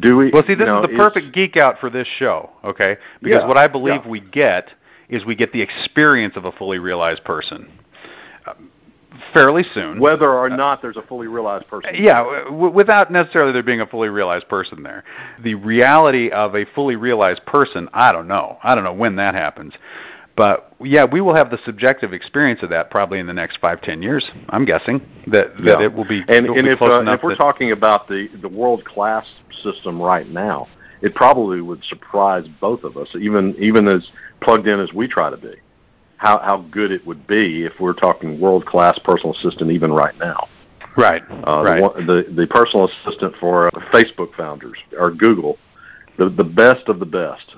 Do 0.00 0.16
we? 0.16 0.30
Well, 0.30 0.42
see, 0.46 0.54
this 0.54 0.68
is 0.68 0.82
the 0.82 0.96
perfect 0.96 1.32
geek 1.32 1.56
out 1.56 1.78
for 1.78 1.88
this 1.88 2.08
show, 2.18 2.50
okay? 2.64 2.96
Because 3.22 3.42
Yeah, 3.42 3.46
what 3.46 3.58
I 3.58 3.68
believe 3.68 4.02
yeah. 4.04 4.10
we 4.10 4.20
get 4.20 4.70
is 5.08 5.24
we 5.24 5.36
get 5.36 5.52
the 5.52 5.60
experience 5.62 6.36
of 6.36 6.46
a 6.46 6.52
fully 6.52 6.78
realized 6.78 7.22
person 7.24 7.70
fairly 9.32 9.64
soon. 9.74 9.98
whether 9.98 10.30
or 10.30 10.48
not 10.50 10.82
there's 10.82 10.96
a 10.96 11.02
fully 11.02 11.26
realized 11.26 11.66
person. 11.68 11.90
Yeah, 11.94 12.22
w- 12.44 12.70
without 12.72 13.10
necessarily 13.10 13.52
there 13.52 13.62
being 13.62 13.80
a 13.80 13.86
fully 13.86 14.08
realized 14.08 14.48
person 14.48 14.82
there. 14.82 15.04
The 15.42 15.54
reality 15.54 16.30
of 16.30 16.54
a 16.54 16.64
fully 16.74 16.96
realized 16.96 17.44
person, 17.46 17.88
I 17.92 18.12
don't 18.12 18.28
know. 18.28 18.58
I 18.62 18.74
don't 18.74 18.84
know 18.84 18.92
when 18.92 19.16
that 19.16 19.34
happens. 19.34 19.74
But 20.36 20.72
yeah, 20.82 21.04
we 21.04 21.20
will 21.20 21.36
have 21.36 21.50
the 21.50 21.58
subjective 21.64 22.12
experience 22.12 22.62
of 22.64 22.70
that 22.70 22.90
probably 22.90 23.20
in 23.20 23.26
the 23.26 23.32
next 23.32 23.58
five, 23.60 23.80
ten 23.82 24.02
years. 24.02 24.28
I'm 24.48 24.64
guessing 24.64 25.00
that 25.28 25.56
that 25.58 25.78
Yeah. 25.78 25.84
it 25.84 25.92
will 25.92 26.04
be. 26.06 26.22
and 26.28 26.48
will 26.48 26.56
and 26.56 26.64
be 26.64 26.70
if 26.72 26.82
uh, 26.82 27.02
if 27.06 27.22
we're 27.22 27.36
talking 27.36 27.70
about 27.70 28.08
the 28.08 28.28
the 28.42 28.48
world 28.48 28.84
class 28.84 29.24
system 29.62 30.02
right 30.02 30.28
now, 30.28 30.66
it 31.02 31.14
probably 31.14 31.60
would 31.60 31.84
surprise 31.84 32.46
both 32.60 32.82
of 32.82 32.96
us, 32.96 33.08
even 33.20 33.54
even 33.60 33.86
as 33.86 34.10
plugged 34.40 34.66
in 34.66 34.80
as 34.80 34.92
we 34.92 35.06
try 35.06 35.30
to 35.30 35.36
be. 35.36 35.54
How 36.16 36.38
how 36.38 36.58
good 36.70 36.90
it 36.90 37.06
would 37.06 37.26
be 37.26 37.64
if 37.64 37.72
we're 37.80 37.92
talking 37.94 38.40
world 38.40 38.64
class 38.66 38.98
personal 39.04 39.34
assistant 39.34 39.70
even 39.70 39.92
right 39.92 40.16
now. 40.18 40.48
right, 40.96 41.22
Uh, 41.28 41.62
right. 41.64 41.96
the, 41.96 42.24
the 42.26 42.34
the 42.34 42.46
personal 42.46 42.88
assistant 42.88 43.34
for 43.40 43.68
uh, 43.68 43.70
Facebook 43.92 44.34
founders 44.36 44.78
or 44.98 45.10
Google, 45.10 45.58
the 46.18 46.28
the 46.28 46.44
best 46.44 46.88
of 46.88 46.98
the 46.98 47.06
best. 47.06 47.56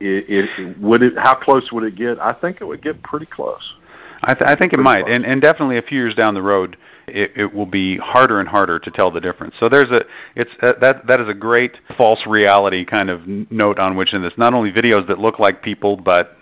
It, 0.00 0.24
it 0.28 0.78
would 0.78 1.02
it 1.02 1.18
how 1.18 1.34
close 1.34 1.70
would 1.72 1.84
it 1.84 1.96
get? 1.96 2.18
I 2.18 2.32
think 2.32 2.60
it 2.60 2.64
would 2.64 2.82
get 2.82 3.02
pretty 3.02 3.26
close. 3.26 3.74
I, 4.22 4.34
th- 4.34 4.50
I 4.50 4.56
think 4.56 4.72
it 4.72 4.80
might, 4.80 5.08
and 5.08 5.24
and 5.24 5.40
definitely 5.40 5.78
a 5.78 5.82
few 5.82 5.98
years 5.98 6.14
down 6.14 6.34
the 6.34 6.42
road, 6.42 6.76
it, 7.06 7.32
it 7.36 7.54
will 7.54 7.66
be 7.66 7.96
harder 7.98 8.40
and 8.40 8.48
harder 8.48 8.78
to 8.78 8.90
tell 8.90 9.10
the 9.10 9.20
difference. 9.20 9.54
So 9.60 9.68
there's 9.68 9.90
a 9.90 10.04
it's 10.34 10.50
uh, 10.62 10.72
that 10.80 11.06
that 11.06 11.20
is 11.20 11.28
a 11.28 11.34
great 11.34 11.76
false 11.96 12.26
reality 12.26 12.84
kind 12.84 13.10
of 13.10 13.26
note 13.26 13.78
on 13.78 13.96
which 13.96 14.14
in 14.14 14.22
this 14.22 14.32
not 14.36 14.54
only 14.54 14.72
videos 14.72 15.06
that 15.08 15.18
look 15.18 15.38
like 15.38 15.62
people, 15.62 15.96
but 15.96 16.36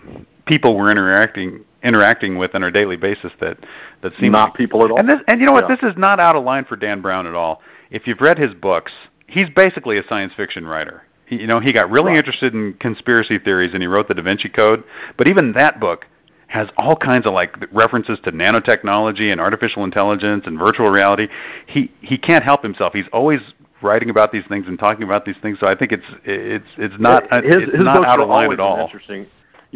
people 0.47 0.75
we're 0.77 0.91
interacting 0.91 1.63
interacting 1.83 2.37
with 2.37 2.55
on 2.55 2.63
our 2.63 2.71
daily 2.71 2.97
basis 2.97 3.31
that 3.39 3.57
that 4.01 4.11
seem 4.19 4.31
Not 4.31 4.49
like, 4.49 4.53
people 4.55 4.83
at 4.83 4.91
all. 4.91 4.99
And 4.99 5.07
this 5.09 5.19
and 5.27 5.39
you 5.39 5.45
know 5.45 5.53
what 5.53 5.69
Yeah. 5.69 5.75
this 5.75 5.91
is 5.91 5.97
not 5.97 6.19
out 6.19 6.35
of 6.35 6.43
line 6.43 6.65
for 6.65 6.75
Dan 6.75 7.01
Brown 7.01 7.27
at 7.27 7.35
all. 7.35 7.61
If 7.91 8.07
you've 8.07 8.21
read 8.21 8.37
his 8.37 8.53
books, 8.53 8.91
he's 9.27 9.49
basically 9.49 9.97
a 9.97 10.03
science 10.07 10.33
fiction 10.35 10.65
writer. 10.65 11.03
He, 11.25 11.41
you 11.41 11.47
know, 11.47 11.59
he 11.59 11.71
got 11.73 11.89
really 11.91 12.09
Right. 12.09 12.17
interested 12.17 12.53
in 12.53 12.73
conspiracy 12.73 13.37
theories 13.37 13.73
and 13.73 13.81
he 13.81 13.87
wrote 13.87 14.07
the 14.07 14.13
Da 14.13 14.21
Vinci 14.23 14.49
Code. 14.49 14.83
But 15.17 15.27
even 15.29 15.53
that 15.53 15.79
book 15.79 16.05
has 16.47 16.69
all 16.77 16.95
kinds 16.95 17.25
of 17.25 17.33
like 17.33 17.55
references 17.73 18.19
to 18.23 18.31
nanotechnology 18.31 19.31
and 19.31 19.39
artificial 19.39 19.83
intelligence 19.83 20.45
and 20.47 20.57
virtual 20.57 20.89
reality. 20.89 21.27
He 21.65 21.91
he 22.01 22.17
can't 22.17 22.43
help 22.43 22.63
himself. 22.63 22.93
He's 22.93 23.07
always 23.13 23.41
writing 23.81 24.09
about 24.09 24.31
these 24.31 24.45
things 24.47 24.67
and 24.67 24.79
talking 24.79 25.03
about 25.03 25.25
these 25.25 25.35
things. 25.41 25.59
So 25.59 25.67
I 25.67 25.75
think 25.75 25.91
it's 25.91 26.05
it's 26.23 26.67
it's 26.77 26.95
not 26.97 27.23
his, 27.43 27.55
it's 27.57 27.71
his 27.75 27.83
not 27.83 28.05
out 28.05 28.19
of 28.19 28.29
line 28.29 28.51
at 28.51 28.59
all. 28.59 28.79
Interesting. 28.79 29.27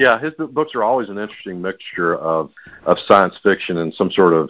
Yeah, 0.02 0.20
his 0.20 0.34
books 0.34 0.74
are 0.74 0.84
always 0.84 1.10
an 1.10 1.20
interesting 1.20 1.62
mixture 1.62 2.16
of 2.16 2.50
of 2.88 2.98
science 3.08 3.38
fiction 3.44 3.78
and 3.78 3.94
some 3.94 4.10
sort 4.10 4.34
of 4.34 4.50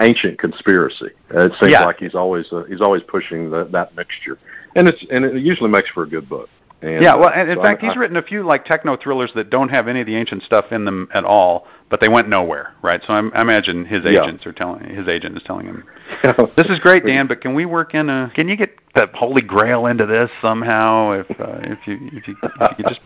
ancient 0.00 0.36
conspiracy. 0.40 1.10
It 1.30 1.52
seems 1.60 1.70
Yeah. 1.70 1.84
like 1.84 1.98
he's 1.98 2.16
always 2.16 2.52
uh, 2.52 2.64
he's 2.64 2.80
always 2.80 3.02
pushing 3.04 3.50
the, 3.50 3.66
that 3.66 3.94
mixture, 3.94 4.36
and 4.74 4.88
it's 4.88 5.04
and 5.12 5.24
it 5.24 5.42
usually 5.42 5.70
makes 5.70 5.88
for 5.90 6.02
a 6.02 6.08
good 6.08 6.28
book. 6.28 6.48
And, 6.82 7.02
yeah, 7.02 7.14
well, 7.14 7.30
and 7.34 7.50
in 7.50 7.56
so 7.56 7.62
fact, 7.62 7.82
I- 7.82 7.86
he's 7.88 7.96
I- 7.96 8.00
written 8.00 8.16
a 8.16 8.22
few 8.22 8.42
like 8.42 8.64
techno 8.64 8.96
thrillers 8.96 9.30
that 9.34 9.50
don't 9.50 9.68
have 9.68 9.86
any 9.86 10.00
of 10.00 10.06
the 10.06 10.16
ancient 10.16 10.42
stuff 10.42 10.72
in 10.72 10.84
them 10.86 11.08
at 11.12 11.24
all, 11.24 11.66
but 11.90 12.00
they 12.00 12.08
went 12.08 12.28
nowhere, 12.28 12.72
right? 12.82 13.02
So 13.06 13.12
I'm, 13.12 13.30
I 13.34 13.42
imagine 13.42 13.84
his 13.84 14.02
Yeah. 14.04 14.22
agents 14.22 14.46
are 14.46 14.52
telling 14.52 14.84
his 14.94 15.06
agent 15.06 15.36
is 15.36 15.42
telling 15.42 15.66
him, 15.66 15.84
"This 16.56 16.68
is 16.70 16.78
great, 16.78 17.04
Dan, 17.04 17.26
but 17.26 17.42
can 17.42 17.54
we 17.54 17.66
work 17.66 17.94
in 17.94 18.08
a? 18.08 18.30
Can 18.34 18.48
you 18.48 18.56
get 18.56 18.70
the 18.94 19.08
Holy 19.12 19.42
Grail 19.42 19.86
into 19.86 20.06
this 20.06 20.30
somehow? 20.40 21.12
If 21.12 21.30
uh, 21.38 21.58
if 21.64 21.86
you 21.86 21.98
if 22.12 22.26
you 22.28 22.36
if 22.42 22.78
you 22.78 22.84
could 22.84 22.88
just 22.88 23.00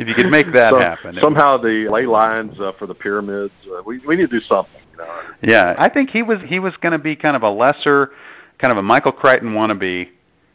if 0.00 0.08
you 0.08 0.14
could 0.14 0.30
make 0.30 0.52
that 0.52 0.70
So- 0.70 0.80
happen, 0.80 1.16
Somehow 1.20 1.56
the 1.56 1.88
ley 1.88 2.06
lines 2.06 2.58
uh, 2.58 2.72
for 2.78 2.86
the 2.86 2.94
pyramids. 2.94 3.52
Uh, 3.66 3.80
we 3.86 3.98
we 4.00 4.16
need 4.16 4.28
to 4.30 4.40
do 4.40 4.44
something. 4.44 4.72
You 4.92 4.98
know. 4.98 5.20
Yeah, 5.42 5.74
I 5.78 5.88
think 5.88 6.10
he 6.10 6.22
was 6.24 6.40
he 6.44 6.58
was 6.58 6.74
going 6.80 6.92
to 6.92 6.98
be 6.98 7.14
kind 7.14 7.36
of 7.36 7.42
a 7.44 7.50
lesser, 7.50 8.10
kind 8.58 8.72
of 8.72 8.78
a 8.78 8.82
Michael 8.82 9.12
Crichton 9.12 9.50
wannabe, 9.52 10.08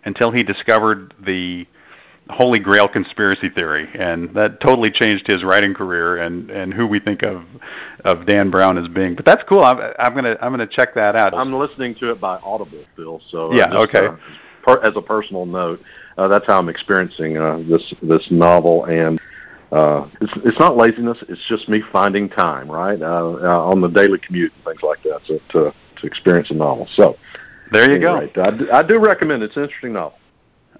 until 0.03 0.31
he 0.31 0.43
discovered 0.43 1.13
the 1.25 1.65
Holy 2.29 2.59
Grail 2.59 2.87
conspiracy 2.87 3.49
theory, 3.49 3.89
and 3.95 4.33
that 4.35 4.59
totally 4.61 4.91
changed 4.91 5.25
his 5.25 5.43
writing 5.43 5.73
career 5.73 6.17
and 6.17 6.51
and 6.51 6.73
who 6.73 6.85
we 6.85 6.99
think 6.99 7.23
of 7.23 7.43
of 8.05 8.25
Dan 8.25 8.51
Brown 8.51 8.77
as 8.77 8.87
being. 8.87 9.15
But 9.15 9.25
that's 9.25 9.43
cool. 9.49 9.63
I'm 9.63 9.79
I'm 9.97 10.13
gonna 10.13 10.37
I'm 10.41 10.51
gonna 10.51 10.67
check 10.67 10.93
that 10.95 11.15
out. 11.15 11.33
I'm 11.33 11.53
listening 11.53 11.95
to 11.95 12.11
it 12.11 12.21
by 12.21 12.37
Audible, 12.37 12.83
Phil. 12.95 13.19
So 13.29 13.51
uh, 13.51 13.55
Yeah, 13.55 13.69
just, 13.69 13.95
okay. 13.95 14.07
uh, 14.07 14.15
per, 14.63 14.81
as 14.83 14.95
a 14.95 15.01
personal 15.01 15.45
note, 15.45 15.81
uh, 16.17 16.27
that's 16.27 16.45
how 16.45 16.59
I'm 16.59 16.69
experiencing 16.69 17.37
uh, 17.37 17.63
this 17.67 17.93
this 18.03 18.27
novel, 18.29 18.85
and 18.85 19.19
uh, 19.71 20.07
it's 20.21 20.33
it's 20.45 20.59
not 20.59 20.77
laziness. 20.77 21.17
It's 21.27 21.45
just 21.47 21.67
me 21.67 21.81
finding 21.91 22.29
time, 22.29 22.69
right, 22.69 23.01
uh, 23.01 23.05
uh, 23.41 23.69
on 23.71 23.81
the 23.81 23.87
daily 23.87 24.19
commute 24.19 24.53
and 24.55 24.65
things 24.65 24.83
like 24.83 25.01
that, 25.03 25.25
to 25.25 25.39
to, 25.51 25.73
to 26.01 26.07
experience 26.07 26.51
a 26.51 26.55
novel. 26.55 26.87
So 26.95 27.17
there 27.71 27.91
you 27.91 27.99
go. 27.99 28.17
I, 28.17 28.51
do, 28.51 28.71
I 28.71 28.83
do 28.83 28.99
recommend 28.99 29.41
it. 29.41 29.47
It's 29.47 29.57
an 29.57 29.63
interesting 29.63 29.93
novel. 29.93 30.17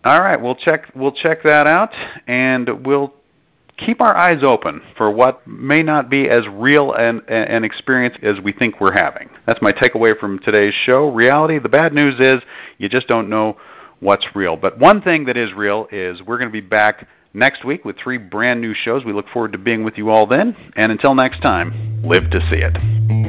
All 0.06 0.22
right, 0.22 0.42
we'll 0.42 0.56
check 0.56 0.92
we'll 0.96 1.12
check 1.12 1.44
that 1.44 1.68
out, 1.68 1.94
and 2.26 2.86
we'll 2.86 3.14
keep 3.78 4.02
our 4.02 4.16
eyes 4.16 4.44
open 4.44 4.82
for 4.98 5.12
what 5.12 5.46
may 5.48 5.82
not 5.82 6.10
be 6.10 6.30
as 6.30 6.42
real 6.48 6.94
an, 6.94 7.22
an 7.28 7.64
experience 7.64 8.16
as 8.22 8.40
we 8.42 8.52
think 8.52 8.80
we're 8.80 8.94
having. 8.94 9.30
That's 9.46 9.62
my 9.62 9.72
takeaway 9.72 10.18
from 10.18 10.40
today's 10.40 10.74
show. 10.74 11.10
Reality. 11.10 11.60
The 11.60 11.70
bad 11.70 11.94
news 11.94 12.20
is 12.20 12.38
you 12.78 12.90
just 12.90 13.08
don't 13.08 13.30
know 13.30 13.58
what's 14.00 14.26
real. 14.36 14.56
But 14.56 14.80
one 14.80 15.02
thing 15.02 15.26
that 15.26 15.38
is 15.38 15.54
real 15.54 15.88
is 15.92 16.22
we're 16.22 16.38
going 16.38 16.50
to 16.50 16.54
be 16.54 16.62
back 16.62 17.08
next 17.34 17.64
week 17.66 17.86
with 17.86 17.98
three 17.98 18.18
brand 18.18 18.62
new 18.62 18.74
shows. 18.74 19.06
We 19.06 19.14
look 19.14 19.28
forward 19.30 19.52
to 19.54 19.58
being 19.58 19.84
with 19.84 19.98
you 19.98 20.10
all 20.10 20.26
then. 20.26 20.56
And 20.76 20.92
until 20.92 21.16
next 21.16 21.42
time, 21.42 22.02
live 22.04 22.30
to 22.32 22.40
see 22.50 22.62
it. 22.62 23.29